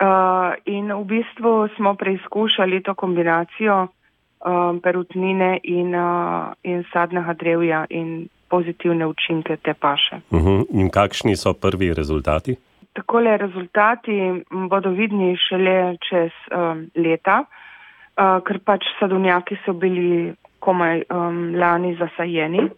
Uh, 0.00 0.56
in 0.64 0.92
v 0.92 1.04
bistvu 1.04 1.68
smo 1.76 1.94
preizkušali 1.94 2.82
to 2.82 2.94
kombinacijo 2.94 3.82
uh, 3.84 4.80
perutnine 4.82 5.60
in, 5.62 5.94
uh, 5.94 6.52
in 6.62 6.84
sadnega 6.92 7.34
drevja 7.36 7.84
in 7.90 8.28
pozitivne 8.48 9.06
učinke 9.06 9.56
te 9.56 9.74
paše. 9.74 10.20
Uh 10.30 10.38
mhm. 10.38 10.48
-huh. 10.48 10.66
In 10.70 10.90
kakšni 10.90 11.36
so 11.36 11.52
prvi 11.52 11.94
rezultati? 11.94 12.56
Takole 12.92 13.36
rezultati 13.36 14.44
bodo 14.70 14.90
vidni 14.90 15.36
šele 15.36 15.96
čez 16.08 16.30
um, 16.50 16.90
leta, 16.96 17.44
uh, 17.44 18.42
ker 18.44 18.58
pač 18.64 18.82
sadovnjaki 19.00 19.56
so 19.64 19.72
bili 19.72 20.34
komaj 20.58 21.02
um, 21.10 21.54
lani 21.54 21.96
zasajeni. 21.96 22.62
Uh, 22.62 22.70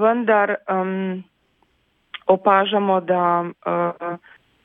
vendar 0.00 0.56
um, 0.68 1.24
opažamo, 2.26 3.00
da 3.00 3.44
uh, 3.66 4.18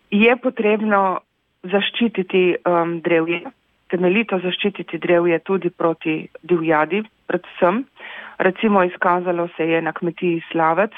je 0.09 0.35
potrebno 0.35 1.19
zaščititi 1.63 2.43
um, 2.63 2.99
drevje, 3.03 3.43
temeljito 3.91 4.39
zaščititi 4.39 4.99
drevje 5.01 5.39
tudi 5.39 5.69
proti 5.69 6.15
divjadi, 6.43 7.03
predvsem. 7.27 7.83
Recimo 8.39 8.83
izkazalo 8.83 9.49
se 9.57 9.67
je 9.67 9.81
na 9.81 9.91
kmetiji 9.93 10.41
Slavec, 10.51 10.95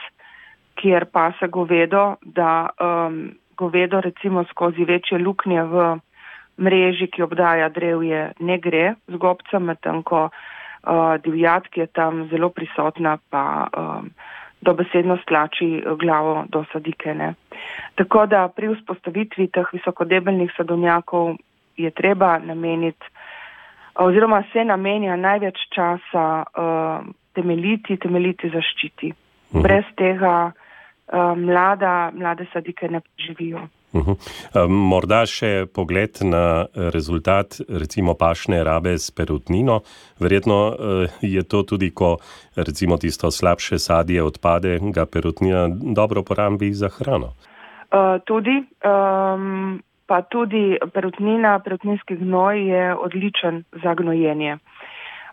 kjer 0.75 1.05
pa 1.11 1.31
se 1.39 1.47
govedo, 1.47 2.15
da 2.21 2.69
um, 2.77 3.31
govedo 3.57 4.01
recimo 4.01 4.43
skozi 4.49 4.85
večje 4.85 5.17
luknje 5.17 5.63
v 5.63 5.87
mreži, 6.61 7.07
ki 7.07 7.23
obdaja 7.23 7.69
drevje, 7.69 8.31
ne 8.39 8.57
gre 8.59 8.93
z 9.07 9.17
gobcem, 9.17 9.65
medtem 9.65 10.03
ko 10.03 10.27
uh, 10.29 11.17
divjad, 11.23 11.67
ki 11.73 11.85
je 11.85 11.87
tam 11.87 12.27
zelo 12.29 12.49
prisotna, 12.49 13.17
pa 13.29 13.67
um, 13.77 14.11
dobesedno 14.61 15.17
stlači 15.23 15.83
glavo 15.99 16.45
do 16.49 16.63
sadikene. 16.71 17.33
Tako 17.95 18.25
da 18.25 18.47
pri 18.47 18.75
vzpostavitvi 18.75 19.47
teh 19.47 19.73
visokodebeljnih 19.73 20.53
sadovnjakov 20.57 21.35
je 21.77 21.91
treba 21.91 22.37
nameniti 22.39 23.05
oziroma 23.95 24.43
se 24.53 24.63
namenja 24.65 25.15
največ 25.15 25.57
časa 25.75 26.43
uh, 26.43 27.05
temeljiti, 27.33 27.97
temeljiti 27.97 28.49
zaščiti. 28.49 29.13
Mhm. 29.53 29.61
Brez 29.61 29.85
tega 29.95 30.51
uh, 30.51 31.37
mlada, 31.37 32.11
mlade 32.13 32.45
sadike 32.53 32.87
ne 32.87 33.01
preživijo. 33.01 33.67
Uh 33.93 34.07
-huh. 34.07 34.67
Morda 34.69 35.25
še 35.25 35.65
pogled 35.73 36.17
na 36.21 36.65
rezultat, 36.75 37.61
recimo 37.69 38.13
pašne 38.13 38.63
rabe 38.63 38.97
s 38.97 39.11
perutnino. 39.11 39.81
Verjetno 40.19 40.75
je 41.21 41.43
to 41.43 41.63
tudi, 41.63 41.91
ko 41.91 42.17
recimo 42.55 42.97
tisto 42.97 43.31
slabše 43.31 43.79
sadje 43.79 44.23
odpade, 44.23 44.79
ga 44.81 45.05
perutnina 45.05 45.67
dobro 45.95 46.23
porabi 46.23 46.73
za 46.73 46.89
hrano. 46.89 47.33
Uh, 47.91 48.23
tudi, 48.23 48.63
um, 48.87 49.81
pa 50.05 50.21
tudi 50.21 50.77
perutnina, 50.93 51.59
perutninski 51.59 52.15
gnoj 52.15 52.67
je 52.67 52.95
odličen 52.95 53.63
za 53.83 53.93
gnojenje. 53.93 54.57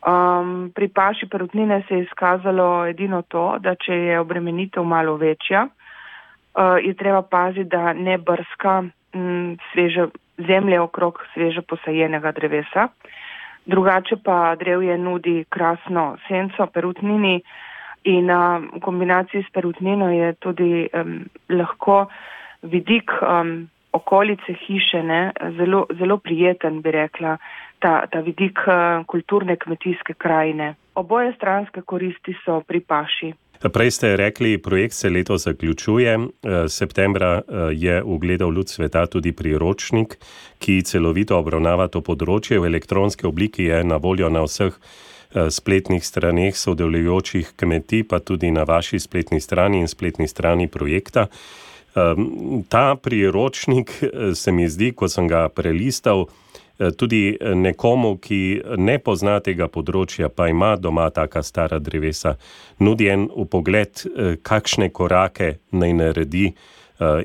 Um, 0.02 0.72
pri 0.74 0.88
paši 0.88 1.28
perutnine 1.30 1.82
se 1.88 1.94
je 1.94 2.02
izkazalo 2.02 2.86
edino 2.86 3.22
to, 3.22 3.58
da 3.58 3.74
če 3.74 3.94
je 3.94 4.20
obremenitev 4.20 4.84
malo 4.84 5.16
večja, 5.16 5.68
je 6.82 6.94
treba 6.94 7.22
paziti, 7.22 7.68
da 7.70 7.92
ne 7.92 8.18
brska 8.18 8.82
m, 9.14 9.56
sveže 9.72 10.08
zemlje 10.38 10.80
okrog 10.80 11.22
sveže 11.34 11.62
posajenega 11.62 12.32
drevesa. 12.32 12.88
Drugače 13.66 14.16
pa 14.24 14.54
drevje 14.54 14.98
nudi 14.98 15.44
krasno 15.48 16.16
senco 16.28 16.66
perutnini 16.66 17.42
in 18.04 18.30
uh, 18.30 18.62
v 18.74 18.80
kombinaciji 18.80 19.42
s 19.42 19.50
perutnino 19.52 20.10
je 20.10 20.32
tudi 20.40 20.88
um, 20.94 21.24
lahko 21.48 22.06
vidik 22.62 23.10
um, 23.22 23.68
okolice 23.92 24.54
hiše 24.66 25.02
ne, 25.02 25.32
zelo, 25.56 25.86
zelo 25.98 26.16
prijeten, 26.16 26.80
bi 26.82 26.90
rekla, 26.90 27.36
ta, 27.78 28.06
ta 28.06 28.20
vidik 28.20 28.58
uh, 28.66 29.04
kulturne 29.06 29.56
kmetijske 29.56 30.14
krajine. 30.14 30.74
Oboje 30.94 31.32
stranske 31.36 31.82
koristi 31.82 32.36
so 32.44 32.60
pri 32.60 32.80
paši. 32.80 33.32
Prej 33.58 33.90
ste 33.90 34.16
rekli, 34.16 34.58
projekt 34.58 34.94
se 34.94 35.10
leto 35.10 35.38
zaključuje. 35.38 36.14
Eh, 36.14 36.68
septembra 36.68 37.42
eh, 37.42 37.42
je 37.72 38.02
ugledal 38.02 38.50
luč 38.50 38.68
sveta 38.68 39.06
tudi 39.06 39.32
priročnik, 39.32 40.18
ki 40.58 40.82
celovito 40.82 41.34
obravnava 41.38 41.88
to 41.88 41.98
področje. 42.00 42.60
V 42.60 42.70
elektronski 42.70 43.26
obliki 43.26 43.66
je 43.66 43.82
na 43.84 43.98
voljo 43.98 44.30
na 44.30 44.44
vseh 44.46 44.70
eh, 44.70 45.50
spletnih 45.50 46.06
straneh 46.06 46.54
sodelujočih 46.54 47.56
kmetij, 47.58 48.06
pa 48.06 48.22
tudi 48.22 48.50
na 48.54 48.62
vaši 48.62 49.02
spletni 49.02 49.40
strani 49.40 49.82
in 49.82 49.90
spletni 49.90 50.28
strani 50.28 50.68
projekta. 50.68 51.28
Ta 52.68 52.94
priročnik 52.94 53.90
se 54.34 54.52
mi 54.52 54.68
zdi, 54.70 54.92
ko 54.94 55.08
sem 55.10 55.26
ga 55.26 55.48
prelistal, 55.48 56.28
tudi 56.96 57.36
eh, 57.40 57.54
nekomu, 57.54 58.16
ki 58.22 58.40
ne 58.78 58.98
pozna 59.02 59.38
tega 59.44 59.68
področja, 59.68 60.30
pa 60.30 60.48
ima 60.48 60.74
doma 60.76 61.08
taka 61.10 61.42
stara 61.42 61.80
drevesa, 61.82 62.36
nudi 62.80 63.08
en 63.10 63.28
upogled, 63.28 64.04
eh, 64.06 64.36
kakšne 64.42 64.90
korake 64.90 65.58
naj 65.72 65.92
naredi 66.02 66.52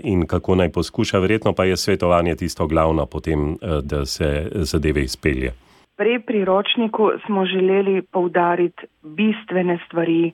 in 0.06 0.28
kako 0.30 0.54
naj 0.54 0.68
poskuša. 0.70 1.18
Verjetno 1.18 1.56
pa 1.58 1.64
je 1.66 1.74
svetovanje 1.82 2.36
tisto 2.44 2.68
glavno 2.70 3.08
potem, 3.10 3.56
da 3.82 4.04
se 4.06 4.28
zadeve 4.70 5.02
izpelje. 5.02 5.50
Pri 5.98 6.20
priročniku 6.22 7.10
smo 7.26 7.46
želeli 7.50 8.04
poudariti 8.06 8.86
bistvene 9.02 9.80
stvari, 9.88 10.30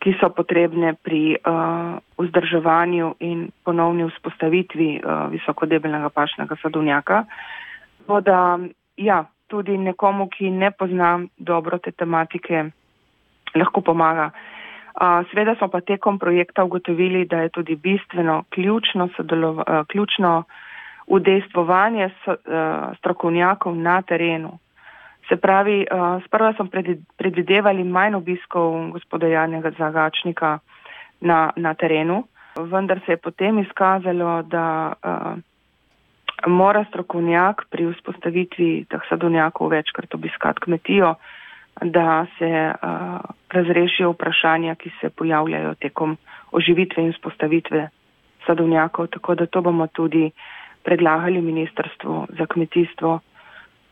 ki 0.00 0.14
so 0.16 0.30
potrebne 0.32 0.94
pri 1.04 1.36
uh, 1.36 2.00
vzdrževanju 2.16 3.14
in 3.20 3.50
ponovni 3.68 4.08
vzpostavitvi 4.08 4.88
uh, 5.04 5.28
visokodebeljnega 5.28 6.08
pašnega 6.08 6.56
sadovnjaka. 6.62 7.20
Uh, 7.20 7.59
Tako 8.10 8.20
da, 8.20 8.58
ja, 8.96 9.24
tudi 9.46 9.76
nekomu, 9.78 10.24
ki 10.28 10.48
ne 10.50 10.70
pozna 10.70 11.20
dobro 11.38 11.78
te 11.78 11.92
tematike, 11.94 12.64
lahko 13.54 13.80
pomaga. 13.86 14.30
Sveda 15.30 15.54
smo 15.54 15.68
pa 15.70 15.80
tekom 15.80 16.18
projekta 16.18 16.64
ugotovili, 16.64 17.24
da 17.24 17.44
je 17.44 17.48
tudi 17.48 17.76
bistveno 17.76 18.42
ključno, 18.50 19.08
ključno 19.86 20.42
udejstvovanje 21.06 22.10
strokovnjakov 22.98 23.76
na 23.76 24.02
terenu. 24.02 24.58
Se 25.28 25.36
pravi, 25.36 25.86
sprva 26.26 26.52
smo 26.52 26.66
predvidevali 27.16 27.84
manj 27.84 28.14
obiskov 28.14 28.90
gospoda 28.90 29.26
Janega 29.26 29.70
Zagačnika 29.78 30.58
na, 31.20 31.50
na 31.56 31.74
terenu, 31.74 32.24
vendar 32.56 33.00
se 33.06 33.12
je 33.12 33.16
potem 33.16 33.58
izkazalo, 33.58 34.42
da 34.42 34.92
uh, 35.04 35.38
mora 36.46 36.84
strokovnjak 36.88 37.64
pri 37.70 37.92
vzpostavitvi 37.92 38.86
teh 38.90 39.02
sadovnjakov 39.08 39.68
večkrat 39.68 40.14
obiskati 40.14 40.60
kmetijo, 40.60 41.14
da 41.82 42.26
se 42.38 42.50
uh, 42.72 43.20
razrešijo 43.50 44.10
vprašanja, 44.10 44.74
ki 44.74 44.90
se 45.00 45.10
pojavljajo 45.10 45.74
tekom 45.74 46.16
oživitve 46.52 47.02
in 47.02 47.12
vzpostavitve 47.12 47.88
sadovnjakov. 48.46 49.06
Tako 49.06 49.34
da 49.34 49.46
to 49.46 49.60
bomo 49.60 49.86
tudi 49.86 50.30
predlagali 50.82 51.40
Ministrstvu 51.40 52.26
za 52.38 52.46
kmetijstvo, 52.46 53.20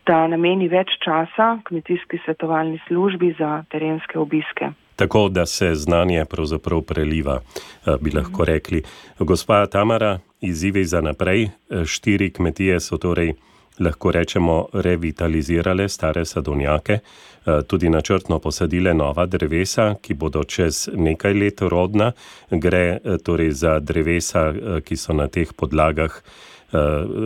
da 0.07 0.27
nameni 0.27 0.69
več 0.69 0.89
časa 1.05 1.59
kmetijski 1.65 2.19
svetovalni 2.25 2.81
službi 2.89 3.35
za 3.39 3.65
terenske 3.71 4.19
obiske 4.19 4.73
tako 4.99 5.29
da 5.29 5.47
se 5.47 5.75
znanje 5.75 6.25
pravzaprav 6.25 6.83
preliva, 6.83 7.41
eh, 7.87 7.97
bi 8.01 8.11
lahko 8.11 8.45
rekli. 8.45 8.83
Gospa 9.19 9.67
Tamara, 9.67 10.19
izzivi 10.41 10.85
za 10.85 11.01
naprej. 11.01 11.43
Eh, 11.45 11.85
štiri 11.85 12.33
kmetije 12.33 12.81
so 12.81 12.99
torej, 12.99 13.35
lahko 13.79 14.11
rečemo, 14.11 14.67
revitalizirale 14.73 15.89
stare 15.89 16.25
sadovnjake, 16.25 16.93
eh, 16.93 17.63
tudi 17.67 17.89
načrtno 17.89 18.39
posadile 18.39 18.95
nova 18.95 19.27
drevesa, 19.27 19.95
ki 20.03 20.15
bodo 20.15 20.45
čez 20.45 20.89
nekaj 20.95 21.35
let 21.35 21.61
rodna. 21.61 22.13
Gre 22.51 22.99
torej 23.25 23.51
za 23.51 23.79
drevesa, 23.79 24.53
ki 24.85 24.97
so 24.97 25.13
na 25.13 25.29
teh 25.29 25.53
podlagah. 25.57 26.23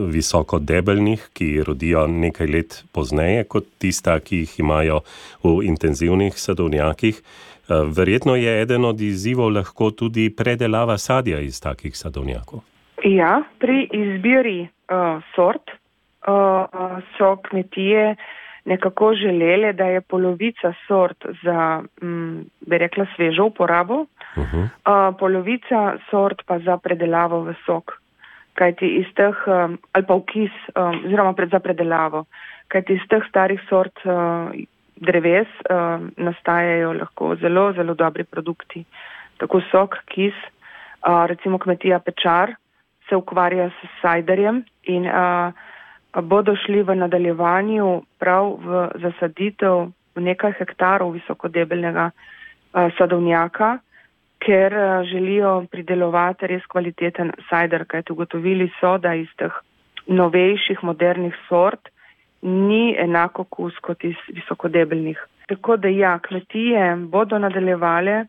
Visoko 0.09 0.59
debelnih, 0.59 1.29
ki 1.33 1.63
rodijo 1.67 2.07
nekaj 2.07 2.47
let 2.47 2.85
pozneje 2.93 3.45
kot 3.45 3.65
tista, 3.79 4.21
ki 4.21 4.37
jih 4.37 4.61
imajo 4.61 5.01
v 5.43 5.65
intenzivnih 5.67 6.39
sadovnjakih. 6.39 7.23
Eh, 7.73 7.91
verjetno 7.97 8.37
je 8.37 8.63
eden 8.63 8.85
od 8.85 9.01
izzivov 9.01 9.51
lahko 9.51 9.91
tudi 9.91 10.31
predelava 10.37 10.99
sadja 10.99 11.41
iz 11.41 11.61
takih 11.61 11.97
sadovnjakov. 11.97 12.61
Ja, 13.05 13.43
pri 13.59 13.89
izbiri 13.93 14.61
uh, 14.63 15.23
sort 15.35 15.71
uh, 15.71 17.01
so 17.19 17.37
kmetije 17.49 18.17
nekako 18.65 19.15
želele, 19.15 19.73
da 19.73 19.85
je 19.85 20.01
polovica 20.01 20.73
sort 20.87 21.27
za, 21.43 21.83
um, 22.03 22.45
bi 22.61 22.79
rekla, 22.79 23.07
svežo 23.17 23.45
uporabo, 23.45 23.95
uh 23.95 24.07
-huh. 24.37 24.63
uh, 24.63 25.17
polovica 25.19 25.97
sort 26.11 26.43
pa 26.47 26.59
za 26.59 26.77
predelavo 26.77 27.41
v 27.41 27.55
sok, 27.67 27.93
kajti 28.55 28.87
iz 28.87 29.07
teh, 29.15 29.37
um, 29.47 29.79
ali 29.93 30.07
pa 30.07 30.15
v 30.15 30.23
kis, 30.33 30.55
um, 30.77 31.05
oziroma 31.07 31.33
pred 31.33 31.51
za 31.51 31.59
predelavo, 31.59 32.25
kajti 32.69 32.93
iz 32.93 33.09
teh 33.09 33.23
starih 33.29 33.61
sort 33.69 33.99
uh, 34.05 34.13
dreves 35.03 35.51
uh, 35.67 36.01
nastajajo 36.17 36.93
lahko 37.01 37.35
zelo, 37.43 37.73
zelo 37.77 37.95
dobri 37.95 38.25
produkti. 38.25 38.85
Tako 39.43 39.61
sok, 39.71 39.99
kis, 40.07 40.35
uh, 41.03 41.25
recimo 41.31 41.59
kmetija 41.59 41.99
Pečar 41.99 42.55
se 43.09 43.17
ukvarja 43.17 43.69
s 43.69 43.91
sajderjem 44.01 44.63
in 44.95 45.07
uh, 45.07 45.53
bodo 46.23 46.55
šli 46.57 46.83
v 46.83 46.97
nadaljevanju 46.97 48.03
prav 48.19 48.55
v 48.65 48.89
zasaditev 49.05 49.89
nekaj 50.17 50.55
hektarov 50.59 51.15
visokodebelnega 51.17 52.11
uh, 52.11 52.89
sadovnjaka, 52.99 53.79
ker 54.45 54.75
uh, 54.75 55.07
želijo 55.09 55.65
pridelovati 55.71 56.47
res 56.47 56.67
kvaliteten 56.67 57.33
sajder, 57.49 57.87
kajti 57.89 58.13
ugotovili 58.13 58.71
so, 58.81 58.99
da 58.99 59.15
iz 59.15 59.29
teh 59.37 59.53
novejših, 60.07 60.83
modernih 60.83 61.35
sort 61.49 61.92
ni 62.43 62.95
enako 62.99 63.45
kus 63.45 63.79
kot 63.83 64.05
iz 64.05 64.17
visokodebelnih. 64.29 65.19
Tako 65.49 65.77
da 65.77 65.89
ja, 65.89 66.19
kmetije 66.19 66.97
bodo 66.97 67.39
nadaljevale 67.39 68.25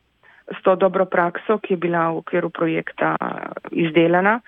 s 0.47 0.63
to 0.63 0.75
dobro 0.75 1.05
prakso, 1.05 1.57
ki 1.57 1.73
je 1.73 1.77
bila 1.77 2.09
v 2.11 2.17
okviru 2.17 2.49
projekta 2.49 3.15
izdelana 3.71 4.39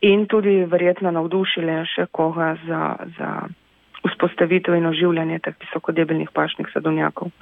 in 0.00 0.26
tudi 0.26 0.64
verjetno 0.70 1.10
navdušile 1.10 1.84
še 1.88 2.06
koga 2.12 2.54
za, 2.66 2.96
za 3.18 3.30
vzpostavitev 4.04 4.76
in 4.76 4.86
oživljanje 4.86 5.38
teh 5.38 5.56
visokodebelnih 5.60 6.30
pašnih 6.32 6.68
sadovnjakov. 6.72 7.32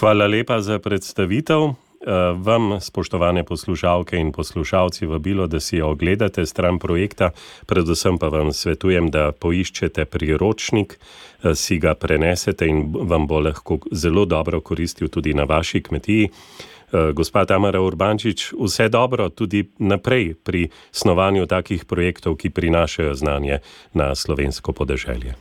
Hvala 0.00 0.26
lepa 0.26 0.60
za 0.60 0.78
predstavitev. 0.78 1.89
Eh, 2.06 2.12
vam, 2.36 2.80
spoštovane 2.80 3.44
poslušalke 3.44 4.16
in 4.16 4.32
poslušalci, 4.32 5.06
vabilo, 5.06 5.46
da 5.46 5.60
si 5.60 5.82
ogledate 5.82 6.46
stran 6.46 6.78
projekta, 6.78 7.30
predvsem 7.66 8.18
pa 8.18 8.28
vam 8.28 8.52
svetujem, 8.52 9.10
da 9.10 9.32
poiščete 9.32 10.04
priročnik, 10.04 10.96
eh, 10.96 11.54
si 11.54 11.78
ga 11.78 11.94
prenesete 11.94 12.66
in 12.66 12.94
vam 13.00 13.26
bo 13.26 13.40
lahko 13.40 13.78
zelo 13.92 14.24
dobro 14.24 14.60
koristil 14.60 15.08
tudi 15.08 15.34
na 15.34 15.44
vaši 15.44 15.82
kmetiji. 15.82 16.24
Eh, 16.24 17.12
gospa 17.12 17.44
Tamara 17.44 17.80
Urbančič, 17.80 18.52
vse 18.52 18.88
dobro 18.88 19.28
tudi 19.28 19.68
naprej 19.78 20.34
pri 20.44 20.68
snovanju 20.92 21.46
takih 21.46 21.84
projektov, 21.84 22.36
ki 22.36 22.50
prinašajo 22.50 23.14
znanje 23.14 23.58
na 23.92 24.14
slovensko 24.14 24.72
podeželje. 24.72 25.34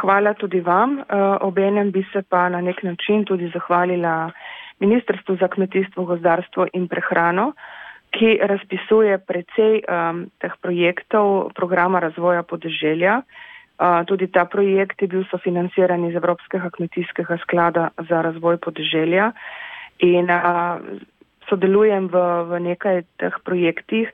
Hvala 0.00 0.34
tudi 0.34 0.60
vam. 0.60 0.98
Obenem 1.40 1.90
bi 1.90 2.06
se 2.12 2.22
pa 2.22 2.48
na 2.48 2.60
nek 2.60 2.82
način 2.82 3.24
tudi 3.24 3.50
zahvalila. 3.54 4.30
Ministrstvu 4.80 5.36
za 5.40 5.48
kmetijstvo, 5.48 6.04
gozdarstvo 6.04 6.66
in 6.72 6.88
prehrano, 6.88 7.52
ki 8.14 8.38
razpisuje 8.42 9.18
precej 9.18 9.82
um, 9.82 10.26
teh 10.38 10.52
projektov 10.62 11.50
programa 11.54 11.98
razvoja 11.98 12.42
podeželja. 12.42 13.22
Uh, 13.74 14.06
tudi 14.06 14.30
ta 14.30 14.44
projekt 14.46 15.02
je 15.02 15.08
bil 15.10 15.24
sofinanciran 15.30 16.04
iz 16.06 16.14
Evropskega 16.14 16.70
kmetijskega 16.70 17.38
sklada 17.42 17.88
za 18.08 18.22
razvoj 18.22 18.56
podeželja 18.62 19.32
in 19.98 20.30
uh, 20.30 20.78
sodelujem 21.50 22.06
v, 22.06 22.22
v 22.50 22.60
nekaj 22.70 23.02
teh 23.18 23.34
projektih 23.42 24.10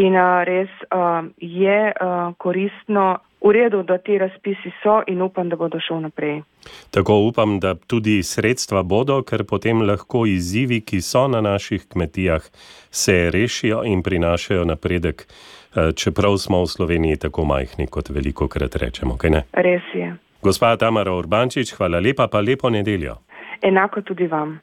in 0.00 0.16
uh, 0.16 0.44
res 0.48 0.72
uh, 0.88 1.28
je 1.36 1.92
uh, 1.92 2.32
koristno 2.40 3.20
v 3.48 3.52
redu, 3.52 3.82
da 3.82 3.98
ti 3.98 4.18
razpisi 4.18 4.70
so 4.82 5.02
in 5.06 5.22
upam, 5.22 5.48
da 5.48 5.56
bodo 5.56 5.80
šel 5.80 6.00
naprej. 6.00 6.42
Tako 6.90 7.18
upam, 7.28 7.60
da 7.60 7.74
tudi 7.74 8.22
sredstva 8.22 8.82
bodo, 8.82 9.22
ker 9.22 9.44
potem 9.44 9.82
lahko 9.82 10.26
izzivi, 10.26 10.80
ki 10.80 11.00
so 11.00 11.26
na 11.28 11.40
naših 11.40 11.86
kmetijah, 11.88 12.42
se 12.90 13.30
rešijo 13.30 13.84
in 13.84 14.02
prinašajo 14.02 14.64
napredek, 14.64 15.26
eh, 15.26 15.92
čeprav 15.92 16.38
smo 16.38 16.62
v 16.62 16.66
Sloveniji 16.66 17.16
tako 17.16 17.44
majhni, 17.44 17.86
kot 17.86 18.10
veliko 18.10 18.48
krat 18.48 18.76
rečemo. 18.76 19.16
Res 19.52 19.82
je. 19.94 20.16
Gospa 20.42 20.76
Tamara 20.76 21.14
Urbančič, 21.14 21.74
hvala 21.74 22.00
lepa, 22.00 22.28
pa 22.28 22.40
lepo 22.40 22.70
nedeljo. 22.70 23.16
Enako 23.62 24.02
tudi 24.02 24.26
vam. 24.26 24.60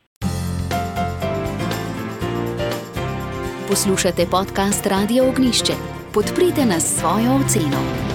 Poslušate 3.68 4.26
podcast 4.32 4.86
Radio 4.86 5.28
Ognišče. 5.30 5.74
Podprite 6.14 6.66
nas 6.66 7.00
svojo 7.00 7.42
oceno. 7.42 8.13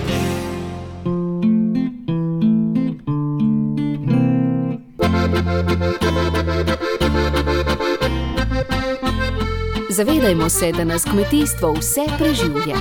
Zavedajmo 9.90 10.48
se, 10.48 10.72
da 10.72 10.84
nas 10.84 11.04
kmetijstvo 11.04 11.72
vse 11.72 12.00
preživlja. 12.18 12.76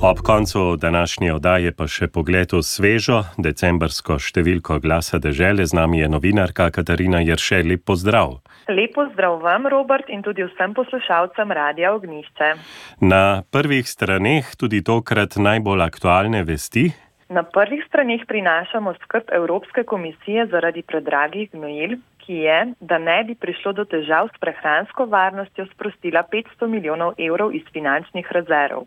Ob 0.00 0.18
koncu 0.18 0.76
današnje 0.76 1.32
oddaje 1.32 1.72
pa 1.72 1.86
še 1.86 2.08
pogled 2.08 2.52
v 2.52 2.62
svežo 2.62 3.20
decembrsko 3.38 4.16
številko 4.18 4.80
glasa 4.82 5.18
dežele. 5.22 5.62
Z 5.66 5.78
nami 5.78 6.00
je 6.02 6.08
novinarka 6.08 6.70
Katarina 6.74 7.20
Jerše. 7.22 7.62
Lep 7.62 7.84
pozdrav. 7.86 8.40
Lepo 8.72 9.04
zdrav 9.12 9.40
vam, 9.42 9.66
Robert, 9.66 10.08
in 10.08 10.22
tudi 10.24 10.44
vsem 10.44 10.72
poslušalcem 10.74 11.50
Radia 11.52 11.92
Ognišče. 11.92 12.48
Na 13.04 13.42
prvih 13.52 13.88
straneh 13.88 14.48
tudi 14.56 14.80
tokrat 14.80 15.36
najbolj 15.36 15.82
aktualne 15.84 16.40
vesti. 16.48 16.86
Na 17.28 17.42
prvih 17.42 17.84
straneh 17.88 18.24
prinašamo 18.28 18.94
skrb 19.04 19.28
Evropske 19.32 19.84
komisije 19.84 20.46
zaradi 20.46 20.82
predragih 20.82 21.50
gnojil, 21.52 21.98
ki 22.24 22.34
je, 22.46 22.58
da 22.80 22.98
ne 22.98 23.18
bi 23.28 23.34
prišlo 23.34 23.72
do 23.72 23.84
težav 23.84 24.28
s 24.32 24.40
prehransko 24.40 25.04
varnostjo, 25.04 25.66
sprostila 25.74 26.24
500 26.32 26.68
milijonov 26.74 27.14
evrov 27.18 27.52
iz 27.52 27.68
finančnih 27.72 28.32
rezerv. 28.32 28.86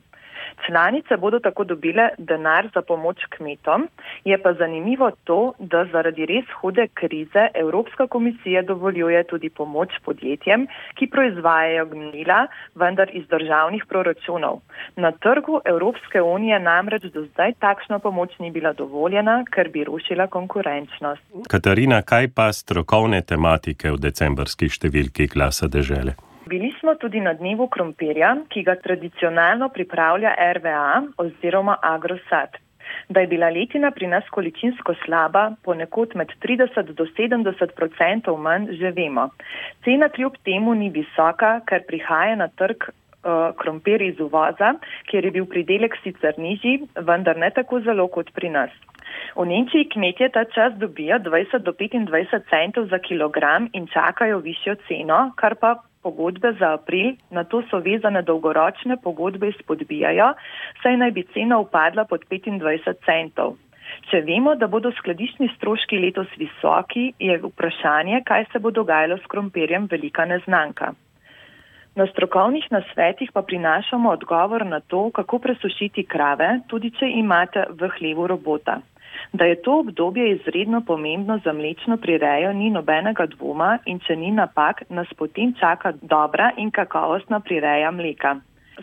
Članice 0.68 1.18
bodo 1.18 1.40
tako 1.40 1.64
dobile 1.64 2.10
denar 2.18 2.70
za 2.74 2.82
pomoč 2.82 3.18
kmetom, 3.30 3.88
je 4.26 4.38
pa 4.42 4.54
zanimivo 4.54 5.12
to, 5.24 5.54
da 5.60 5.86
zaradi 5.92 6.26
res 6.26 6.46
hude 6.62 6.88
krize 6.94 7.48
Evropska 7.54 8.08
komisija 8.08 8.62
dovoljuje 8.62 9.24
tudi 9.24 9.50
pomoč 9.50 9.90
podjetjem, 10.06 10.68
ki 10.96 11.08
proizvajajo 11.08 11.86
gnila, 11.86 12.48
vendar 12.76 13.10
iz 13.14 13.28
državnih 13.28 13.86
proračunov. 13.90 14.60
Na 14.96 15.12
trgu 15.12 15.62
Evropske 15.66 16.22
unije 16.22 16.60
namreč 16.60 17.04
do 17.04 17.26
zdaj 17.26 17.54
takšna 17.60 18.00
pomoč 18.00 18.40
ni 18.40 18.52
bila 18.52 18.74
dovoljena, 18.74 19.44
ker 19.52 19.70
bi 19.70 19.84
rušila 19.84 20.28
konkurenčnost. 20.28 21.24
Katarina, 21.50 22.02
kaj 22.02 22.28
pa 22.36 22.52
strokovne 22.54 23.22
tematike 23.22 23.92
v 23.92 24.00
decembrski 24.00 24.70
številki 24.70 25.28
glasa 25.28 25.68
dežele? 25.68 26.16
Smo 26.86 26.94
tudi 27.02 27.18
na 27.18 27.32
dnevu 27.34 27.66
krompirja, 27.74 28.28
ki 28.54 28.62
ga 28.62 28.76
tradicionalno 28.78 29.72
pripravlja 29.74 30.36
RVA 30.58 31.00
oziroma 31.18 31.80
Agrosat. 31.82 32.60
Da 33.10 33.24
je 33.24 33.30
bila 33.32 33.48
letina 33.50 33.90
pri 33.92 34.06
nas 34.12 34.28
količinsko 34.36 34.94
slaba, 35.06 35.48
ponekod 35.66 36.14
med 36.16 36.30
30 36.44 36.92
do 37.00 37.08
70 37.18 37.50
odstotkov 37.66 38.38
manj, 38.38 38.68
že 38.78 38.92
vemo. 38.94 39.32
Cena 39.84 40.10
kljub 40.10 40.38
temu 40.46 40.76
ni 40.76 40.92
visoka, 40.94 41.50
ker 41.66 41.82
prihaja 41.88 42.36
na 42.36 42.52
trg 42.54 42.86
uh, 42.86 43.50
krompir 43.58 44.06
iz 44.06 44.22
uvoza, 44.22 44.76
kjer 45.10 45.26
je 45.26 45.32
bil 45.40 45.50
pridelek 45.56 45.98
sicer 46.04 46.38
nižji, 46.38 46.84
vendar 47.10 47.42
ne 47.46 47.50
tako 47.50 47.82
zelo 47.82 48.06
kot 48.14 48.30
pri 48.38 48.54
nas. 48.60 48.78
V 49.34 49.48
Nemčiji 49.50 49.90
kmetje 49.90 50.30
ta 50.38 50.46
čas 50.54 50.78
dobijo 50.78 51.18
20 51.18 51.66
do 51.66 51.74
25 51.74 52.46
centov 52.54 52.88
za 52.94 53.02
kilogram 53.10 53.70
in 53.74 53.90
čakajo 53.90 54.38
višjo 54.46 54.78
ceno, 54.86 55.32
kar 55.42 55.58
pa 55.58 55.80
pogodbe 56.06 56.54
za 56.60 56.74
april, 56.78 57.16
na 57.34 57.44
to 57.44 57.64
so 57.70 57.82
vezane 57.82 58.22
dolgoročne 58.22 58.98
pogodbe 59.04 59.50
izpodbijajo, 59.54 60.34
saj 60.84 60.98
naj 61.02 61.12
bi 61.18 61.28
cena 61.34 61.60
upadla 61.64 62.06
pod 62.10 62.26
25 62.32 63.06
centov. 63.06 63.56
Če 64.10 64.22
vemo, 64.28 64.54
da 64.60 64.68
bodo 64.70 64.92
skladišni 64.98 65.50
stroški 65.56 65.98
letos 66.02 66.30
visoki, 66.42 67.08
je 67.22 67.38
vprašanje, 67.42 68.22
kaj 68.30 68.48
se 68.52 68.62
bo 68.62 68.74
dogajalo 68.74 69.18
s 69.22 69.30
krompirjem, 69.32 69.90
velika 69.92 70.26
neznanka. 70.30 70.94
Na 71.96 72.06
strokovnih 72.12 72.66
nasvetih 72.72 73.32
pa 73.34 73.42
prinašamo 73.42 74.10
odgovor 74.12 74.66
na 74.66 74.82
to, 74.94 75.08
kako 75.16 75.40
presušiti 75.40 76.04
krave, 76.04 76.50
tudi 76.68 76.92
če 76.98 77.08
imate 77.22 77.64
v 77.72 77.90
hlevu 77.98 78.28
robota. 78.28 78.82
Da 79.34 79.46
je 79.46 79.62
to 79.62 79.80
obdobje 79.80 80.32
izredno 80.32 80.82
pomembno 80.82 81.40
za 81.44 81.54
mlečno 81.54 81.98
prirejo, 81.98 82.54
ni 82.54 82.70
nobenega 82.70 83.26
dvoma 83.26 83.78
in 83.86 84.00
če 84.00 84.16
ni 84.16 84.32
napak, 84.32 84.84
nas 84.90 85.08
potem 85.18 85.54
čaka 85.60 85.94
dobra 86.02 86.52
in 86.58 86.72
kakovostna 86.72 87.40
prireja 87.40 87.92
mleka. 87.92 88.36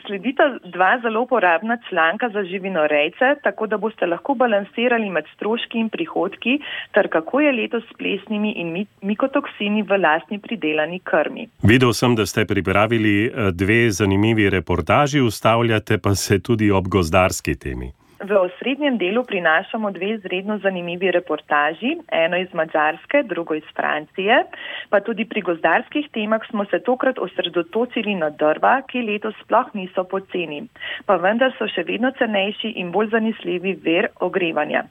Sledita 0.07 0.59
dva 0.65 0.99
zelo 1.03 1.21
uporabna 1.23 1.77
članka 1.89 2.29
za 2.29 2.45
živinorejce, 2.45 3.35
tako 3.43 3.67
da 3.67 3.77
boste 3.77 4.07
lahko 4.07 4.35
balansirali 4.35 5.11
med 5.11 5.25
stroški 5.35 5.79
in 5.79 5.89
prihodki, 5.89 6.59
ter 6.95 7.09
kako 7.09 7.41
je 7.41 7.53
letos 7.53 7.85
s 7.85 7.97
plesnimi 7.99 8.53
in 8.57 8.87
mikotoksini 9.03 9.83
v 9.83 10.01
lastni 10.01 10.39
pridelani 10.39 11.01
krmi. 11.05 11.49
Videl 11.63 11.93
sem, 11.93 12.17
da 12.17 12.27
ste 12.27 12.45
pripravili 12.45 13.27
eh, 13.27 13.51
dve 13.53 13.91
zanimivi 13.91 14.51
reportaži, 14.51 15.21
ustavljate 15.21 15.99
pa 15.99 16.15
se 16.15 16.43
tudi 16.43 16.71
ob 16.71 16.89
gozdarski 16.89 17.55
temi. 17.55 17.93
V 18.23 18.37
osrednjem 18.39 18.99
delu 18.99 19.25
prinašamo 19.27 19.91
dve 19.91 20.09
izredno 20.15 20.59
zanimivi 20.59 21.11
reportaži, 21.11 21.97
eno 22.13 22.37
iz 22.39 22.53
Mačarske, 22.55 23.23
drugo 23.23 23.55
iz 23.55 23.65
Francije, 23.77 24.37
pa 24.91 25.01
tudi 25.01 25.25
pri 25.25 25.41
gozdarskih 25.41 26.07
temah 26.15 26.45
smo 26.51 26.65
se 26.65 26.79
tokrat 26.79 27.19
osredotočili 27.19 28.15
na 28.15 28.29
drva, 28.31 28.77
ki 28.87 29.03
letos 29.03 29.35
sploh 29.43 29.75
niso 29.75 30.05
poceni, 30.05 30.61
pa 31.07 31.17
vendar 31.17 31.51
so 31.59 31.67
še 31.67 31.83
vedno 31.89 32.13
cenejši 32.19 32.71
in 32.85 32.93
bolj 32.95 33.11
zanesljivi 33.17 33.73
ver 33.83 34.09
ogrevanja. 34.21 34.85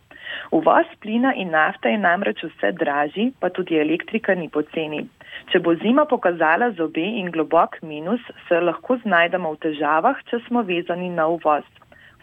Uvoz 0.51 0.91
plina 0.99 1.31
in 1.35 1.55
nafta 1.55 1.89
je 1.89 2.01
namreč 2.03 2.43
vse 2.43 2.73
dražji, 2.83 3.31
pa 3.39 3.49
tudi 3.49 3.79
elektrika 3.79 4.35
ni 4.35 4.49
poceni. 4.49 5.05
Če 5.53 5.63
bo 5.63 5.77
zima 5.79 6.03
pokazala 6.05 6.73
zobe 6.75 7.07
in 7.21 7.31
globok 7.31 7.79
minus, 7.81 8.27
se 8.49 8.59
lahko 8.59 8.99
znajdemo 9.05 9.53
v 9.55 9.61
težavah, 9.67 10.19
če 10.27 10.43
smo 10.49 10.67
vezani 10.67 11.07
na 11.15 11.29
uvoz. 11.31 11.63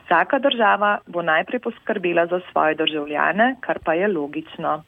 Vsaka 0.09 0.39
država 0.39 0.99
bo 1.07 1.23
najprej 1.23 1.61
poskrbela 1.61 2.27
za 2.27 2.41
svoje 2.53 2.75
državljane, 2.75 3.57
kar 3.61 3.79
pa 3.85 3.95
je 3.95 4.09
logično. 4.09 4.83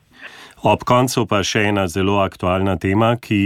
Ob 0.63 0.85
koncu 0.89 1.27
pa 1.29 1.43
še 1.45 1.67
ena 1.69 1.85
zelo 1.89 2.15
aktualna 2.25 2.79
tema, 2.81 3.11
ki 3.21 3.41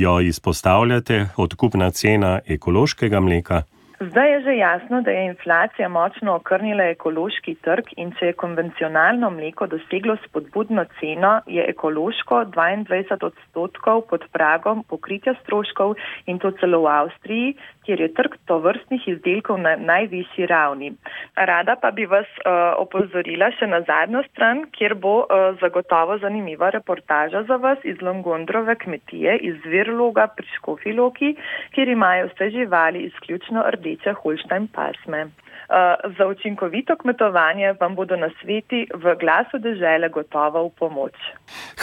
jo 0.00 0.14
izpostavljate: 0.20 1.26
odkupna 1.36 1.90
cena 1.90 2.38
ekološkega 2.56 3.20
mleka. 3.20 3.62
Zdaj 4.00 4.32
je 4.32 4.40
že 4.40 4.52
jasno, 4.56 5.02
da 5.02 5.10
je 5.10 5.26
inflacija 5.26 5.88
močno 5.88 6.34
okrnila 6.34 6.84
ekološki 6.88 7.54
trg 7.64 7.90
in 8.00 8.14
če 8.16 8.30
je 8.30 8.36
konvencionalno 8.42 9.28
mleko 9.30 9.66
doseglo 9.66 10.16
spodbudno 10.24 10.84
ceno, 11.00 11.32
je 11.46 11.66
ekološko 11.68 12.38
22 12.54 13.26
odstotkov 13.28 14.06
pod 14.08 14.24
pragom 14.32 14.80
pokritja 14.88 15.34
stroškov 15.42 15.98
in 16.26 16.40
to 16.40 16.50
celo 16.62 16.80
v 16.86 16.88
Avstriji, 16.94 17.52
kjer 17.90 18.00
je 18.00 18.14
trg 18.14 18.34
tovrstnih 18.46 19.08
izdelkov 19.08 19.58
na 19.58 19.74
najvišji 19.76 20.46
ravni. 20.46 20.92
Rada 21.34 21.74
pa 21.82 21.90
bi 21.90 22.06
vas 22.06 22.28
uh, 22.38 22.52
opozorila 22.78 23.50
še 23.58 23.66
na 23.66 23.80
zadnjo 23.88 24.22
stran, 24.28 24.62
kjer 24.76 24.94
bo 24.94 25.14
uh, 25.24 25.58
zagotovo 25.62 26.20
zanimiva 26.22 26.70
reportaža 26.70 27.42
za 27.50 27.58
vas 27.58 27.82
iz 27.82 27.98
Longondrove 28.02 28.78
kmetije 28.84 29.36
iz 29.50 29.58
Virloga 29.66 30.28
pri 30.36 30.46
Škofiloki, 30.54 31.34
kjer 31.74 31.88
imajo 31.88 32.30
vse 32.30 32.50
živali 32.54 33.08
izključno 33.10 33.66
rdeče 33.74 34.14
Holštajn 34.22 34.70
pasme. 34.74 35.26
Uh, 35.70 35.76
za 36.18 36.26
učinkovito 36.26 36.96
kmetovanje 36.96 37.74
vam 37.80 37.94
bodo 37.94 38.16
na 38.16 38.30
sveti 38.42 38.86
v 38.94 39.14
glasu 39.20 39.58
dežele 39.58 40.08
gotovo 40.08 40.66
v 40.66 40.70
pomoč. 40.78 41.14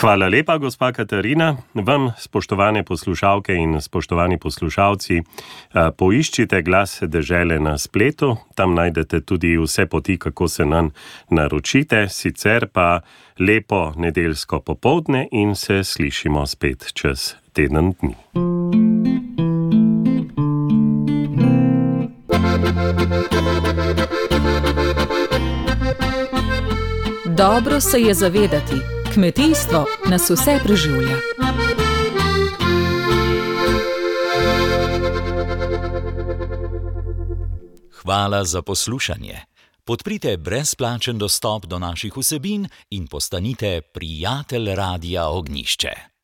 Hvala 0.00 0.28
lepa, 0.28 0.58
gospa 0.58 0.92
Katarina. 0.92 1.56
Vam, 1.74 2.12
spoštovane 2.18 2.84
poslušalke 2.84 3.54
in 3.56 3.80
spoštovani 3.80 4.36
poslušalci, 4.38 5.22
uh, 5.22 5.88
poiščite 5.96 6.60
glas 6.62 7.00
dežele 7.00 7.56
na 7.58 7.78
spletu, 7.78 8.36
tam 8.52 8.76
najdete 8.76 9.24
tudi 9.24 9.56
vse 9.56 9.86
poti, 9.88 10.18
kako 10.18 10.48
se 10.48 10.68
nam 10.68 10.92
naročite, 11.30 12.08
sicer 12.12 12.68
pa 12.68 13.00
lepo 13.40 13.92
nedeljsko 13.96 14.60
popovdne 14.60 15.28
in 15.32 15.56
se 15.56 15.80
slišimo 15.84 16.46
spet 16.46 16.92
čez 16.92 17.34
teden 17.56 17.96
dni. 17.96 18.97
Dobro 27.36 27.80
se 27.80 28.00
je 28.00 28.14
zavedati, 28.14 28.74
kmetijstvo 29.14 29.86
nas 30.10 30.30
vse 30.30 30.58
preživlja. 30.64 31.16
Hvala 38.02 38.44
za 38.44 38.62
poslušanje. 38.62 39.40
Podprite 39.84 40.36
brezplačen 40.36 41.18
dostop 41.18 41.66
do 41.66 41.78
naših 41.78 42.16
vsebin 42.16 42.68
in 42.90 43.06
postanite 43.06 43.80
prijatelj 43.80 44.74
Radia 44.74 45.28
Ognišče. 45.28 46.17